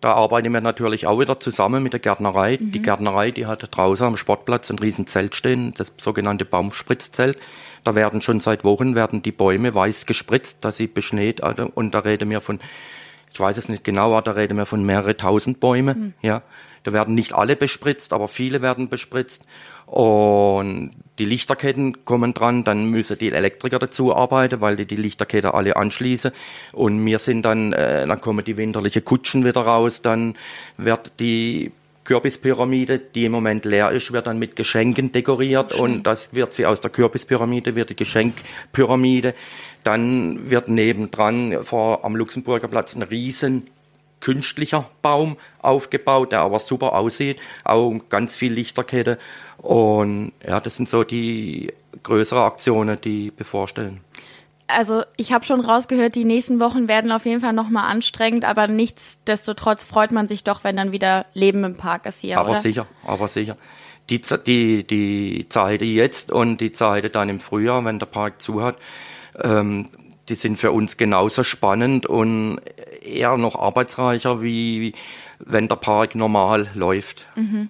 da 0.02 0.14
arbeiten 0.14 0.52
wir 0.52 0.62
natürlich 0.62 1.06
auch 1.06 1.20
wieder 1.20 1.40
zusammen 1.40 1.84
mit 1.84 1.94
der 1.94 2.00
Gärtnerei. 2.00 2.58
Mhm. 2.60 2.72
Die 2.72 2.82
Gärtnerei, 2.82 3.30
die 3.30 3.46
hat 3.46 3.68
draußen 3.72 4.08
am 4.08 4.18
Sportplatz 4.18 4.72
ein 4.72 4.80
riesen 4.80 5.06
Zelt 5.06 5.36
spritzt 5.36 5.74
das 5.78 5.94
sogenannte 5.98 6.44
Baumspritzzelt. 6.44 7.40
Da 7.84 7.96
werden 7.96 8.22
schon 8.22 8.40
seit 8.40 8.64
Wochen 8.64 8.96
werden 8.96 9.22
die 9.22 9.32
Bäume 9.32 9.74
weiß 9.74 10.08
gespritzt, 10.08 10.66
dass 10.66 10.78
sie 10.78 10.88
beschneit. 10.88 11.42
Also, 11.44 11.72
und 11.74 11.94
da 11.94 12.00
reden 12.00 12.30
wir 12.32 12.42
von, 12.42 12.60
ich 13.34 13.40
weiß 13.40 13.58
es 13.58 13.70
nicht 13.70 13.84
genau, 13.84 14.12
aber 14.12 14.22
da 14.22 14.32
reden 14.32 14.58
wir 14.58 14.66
von 14.66 14.84
mehrere 14.84 15.16
tausend 15.18 15.60
Bäume. 15.60 15.96
Mhm. 15.96 16.14
Ja, 16.22 16.42
da 16.84 16.94
werden 16.94 17.16
nicht 17.16 17.34
alle 17.34 17.56
bespritzt, 17.56 18.14
aber 18.14 18.28
viele 18.28 18.62
werden 18.62 18.90
bespritzt. 18.90 19.44
Und 19.86 20.92
die 21.20 21.26
Lichterketten 21.26 22.06
kommen 22.06 22.34
dran, 22.34 22.64
dann 22.64 22.86
müssen 22.86 23.18
die 23.18 23.32
Elektriker 23.32 23.78
dazu 23.78 24.16
arbeiten, 24.16 24.62
weil 24.62 24.78
die 24.78 24.86
die 24.86 24.96
Lichterkette 24.96 25.54
alle 25.54 25.76
anschließen. 25.76 26.32
Und 26.72 27.06
wir 27.06 27.20
sind 27.20 27.44
dann, 27.44 27.74
äh, 27.74 28.08
dann 28.08 28.22
kommen 28.22 28.46
die 28.46 28.56
winterliche 28.56 29.02
Kutschen 29.02 29.44
wieder 29.44 29.62
raus, 29.62 30.02
dann 30.02 30.36
wird 30.78 31.20
die 31.20 31.74
Kürbispyramide, 32.04 33.00
die 33.00 33.26
im 33.26 33.32
Moment 33.32 33.66
leer 33.66 33.92
ist, 33.92 34.12
wird 34.12 34.28
dann 34.28 34.40
mit 34.40 34.56
Geschenken 34.56 35.12
dekoriert 35.12 35.72
Schön. 35.72 35.82
und 35.82 36.04
das 36.04 36.34
wird 36.34 36.54
sie 36.54 36.66
aus 36.66 36.82
der 36.82 36.90
Kürbispyramide, 36.90 37.76
wird 37.76 37.92
die 37.92 37.96
Geschenkpyramide. 37.96 39.36
Dann 39.84 40.50
wird 40.50 40.68
nebendran 40.68 41.64
vor, 41.64 42.06
am 42.06 42.16
Luxemburger 42.16 42.68
Platz 42.68 42.96
ein 42.96 43.02
riesen 43.02 43.68
künstlicher 44.20 44.90
Baum 45.02 45.38
aufgebaut, 45.60 46.32
der 46.32 46.42
aber 46.42 46.60
super 46.60 46.94
aussieht, 46.94 47.40
auch 47.64 47.94
ganz 48.10 48.36
viel 48.36 48.54
Lichterkette. 48.54 49.18
Und 49.58 50.32
ja, 50.48 50.60
das 50.60 50.78
sind 50.78 50.88
so 50.88 51.04
die 51.04 51.74
größeren 52.04 52.44
Aktionen, 52.44 53.02
die 53.02 53.32
bevorstehen 53.32 54.02
also 54.72 55.04
ich 55.18 55.34
habe 55.34 55.46
schon 55.46 55.62
rausgehört, 55.62 56.16
die 56.16 56.26
nächsten 56.26 56.60
Wochen 56.60 56.88
werden 56.88 57.12
auf 57.12 57.26
jeden 57.26 57.42
Fall 57.42 57.54
nochmal 57.54 57.90
anstrengend, 57.92 58.46
aber 58.46 58.68
nichtsdestotrotz 58.68 59.84
freut 59.84 60.12
man 60.12 60.28
sich 60.28 60.44
doch, 60.44 60.64
wenn 60.64 60.78
dann 60.78 60.92
wieder 60.92 61.26
Leben 61.34 61.64
im 61.64 61.76
Park 61.76 62.06
ist 62.06 62.22
hier. 62.22 62.40
Aber 62.40 62.52
oder? 62.52 62.60
sicher, 62.60 62.88
aber 63.06 63.28
sicher. 63.28 63.58
Die, 64.10 64.22
die, 64.46 64.84
die 64.84 65.46
Zeit 65.50 65.82
jetzt 65.82 66.32
und 66.32 66.60
die 66.60 66.72
Zeit 66.72 67.14
dann 67.16 67.30
im 67.30 67.40
Frühjahr, 67.40 67.86
wenn 67.86 68.00
der 68.00 68.08
Park 68.08 68.42
zu 68.42 68.62
hat, 68.62 68.78
ähm, 69.40 69.90
die 70.30 70.36
sind 70.36 70.58
für 70.58 70.72
uns 70.72 70.98
genauso 70.98 71.44
spannend 71.44 72.06
und 72.06 72.60
eher 73.02 73.38
noch 73.38 73.56
arbeitsreicher, 73.56 74.42
wie 74.42 74.94
wenn 75.40 75.68
der 75.68 75.76
Park 75.76 76.16
normal 76.16 76.70
läuft. 76.74 77.26
Mhm. 77.36 77.70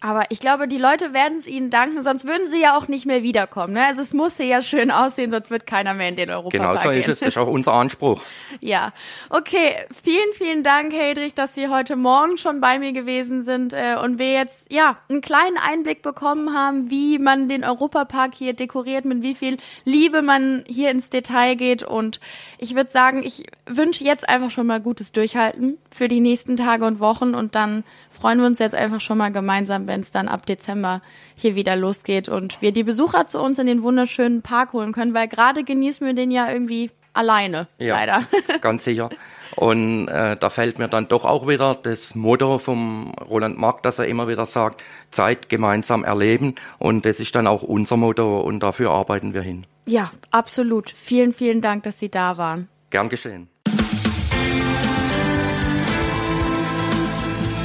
Aber 0.00 0.24
ich 0.30 0.40
glaube, 0.40 0.68
die 0.68 0.78
Leute 0.78 1.12
werden 1.12 1.38
es 1.38 1.46
ihnen 1.46 1.70
danken, 1.70 2.02
sonst 2.02 2.26
würden 2.26 2.48
sie 2.48 2.60
ja 2.60 2.76
auch 2.76 2.88
nicht 2.88 3.06
mehr 3.06 3.22
wiederkommen. 3.22 3.74
Ne? 3.74 3.86
Also 3.86 4.02
es 4.02 4.12
muss 4.12 4.38
ja 4.38 4.62
schön 4.62 4.90
aussehen, 4.90 5.30
sonst 5.30 5.50
wird 5.50 5.66
keiner 5.66 5.94
mehr 5.94 6.08
in 6.08 6.16
den 6.16 6.30
Europapark 6.30 6.52
Genau 6.52 6.76
so 6.76 6.90
ist 6.90 7.08
es, 7.08 7.20
das 7.20 7.28
ist 7.28 7.38
auch 7.38 7.48
unser 7.48 7.72
Anspruch. 7.72 8.22
ja, 8.60 8.92
okay. 9.30 9.76
Vielen, 10.02 10.32
vielen 10.34 10.62
Dank, 10.62 10.92
Hedrich, 10.92 11.34
dass 11.34 11.54
Sie 11.54 11.68
heute 11.68 11.96
Morgen 11.96 12.36
schon 12.36 12.60
bei 12.60 12.78
mir 12.78 12.92
gewesen 12.92 13.42
sind 13.42 13.72
äh, 13.72 13.96
und 14.02 14.18
wir 14.18 14.32
jetzt 14.32 14.70
ja 14.72 14.98
einen 15.08 15.20
kleinen 15.20 15.56
Einblick 15.56 16.02
bekommen 16.02 16.54
haben, 16.54 16.90
wie 16.90 17.18
man 17.18 17.48
den 17.48 17.64
Europapark 17.64 18.34
hier 18.34 18.52
dekoriert, 18.52 19.04
mit 19.04 19.22
wie 19.22 19.34
viel 19.34 19.56
Liebe 19.84 20.22
man 20.22 20.64
hier 20.66 20.90
ins 20.90 21.10
Detail 21.10 21.54
geht. 21.54 21.82
Und 21.82 22.20
ich 22.58 22.74
würde 22.74 22.90
sagen, 22.90 23.22
ich 23.22 23.44
wünsche 23.66 24.04
jetzt 24.04 24.28
einfach 24.28 24.50
schon 24.50 24.66
mal 24.66 24.80
gutes 24.80 25.12
Durchhalten 25.12 25.78
für 25.90 26.08
die 26.08 26.20
nächsten 26.20 26.56
Tage 26.56 26.84
und 26.84 27.00
Wochen 27.00 27.34
und 27.34 27.54
dann 27.54 27.84
freuen 28.10 28.38
wir 28.38 28.46
uns 28.46 28.58
jetzt 28.58 28.74
einfach 28.74 29.00
schon 29.00 29.18
mal 29.18 29.30
gemeinsam, 29.30 29.85
wenn 29.86 30.00
es 30.00 30.10
dann 30.10 30.28
ab 30.28 30.46
Dezember 30.46 31.02
hier 31.34 31.54
wieder 31.54 31.76
losgeht 31.76 32.28
und 32.28 32.60
wir 32.62 32.72
die 32.72 32.84
Besucher 32.84 33.26
zu 33.26 33.40
uns 33.40 33.58
in 33.58 33.66
den 33.66 33.82
wunderschönen 33.82 34.42
Park 34.42 34.72
holen 34.72 34.92
können, 34.92 35.14
weil 35.14 35.28
gerade 35.28 35.64
genießen 35.64 36.06
wir 36.06 36.14
den 36.14 36.30
ja 36.30 36.50
irgendwie 36.50 36.90
alleine, 37.12 37.68
ja, 37.78 37.96
leider. 37.96 38.26
Ganz 38.60 38.84
sicher. 38.84 39.10
Und 39.54 40.08
äh, 40.08 40.36
da 40.36 40.50
fällt 40.50 40.78
mir 40.78 40.88
dann 40.88 41.08
doch 41.08 41.24
auch 41.24 41.48
wieder 41.48 41.74
das 41.74 42.14
Motto 42.14 42.58
vom 42.58 43.14
Roland 43.14 43.56
Mark, 43.58 43.82
dass 43.82 43.98
er 43.98 44.06
immer 44.06 44.28
wieder 44.28 44.44
sagt, 44.44 44.84
Zeit 45.10 45.48
gemeinsam 45.48 46.04
erleben. 46.04 46.56
Und 46.78 47.06
das 47.06 47.20
ist 47.20 47.34
dann 47.34 47.46
auch 47.46 47.62
unser 47.62 47.96
Motto 47.96 48.40
und 48.40 48.60
dafür 48.60 48.90
arbeiten 48.90 49.32
wir 49.32 49.42
hin. 49.42 49.66
Ja, 49.86 50.10
absolut. 50.30 50.90
Vielen, 50.90 51.32
vielen 51.32 51.62
Dank, 51.62 51.84
dass 51.84 51.98
Sie 51.98 52.10
da 52.10 52.36
waren. 52.36 52.68
Gern 52.90 53.08
geschehen. 53.08 53.48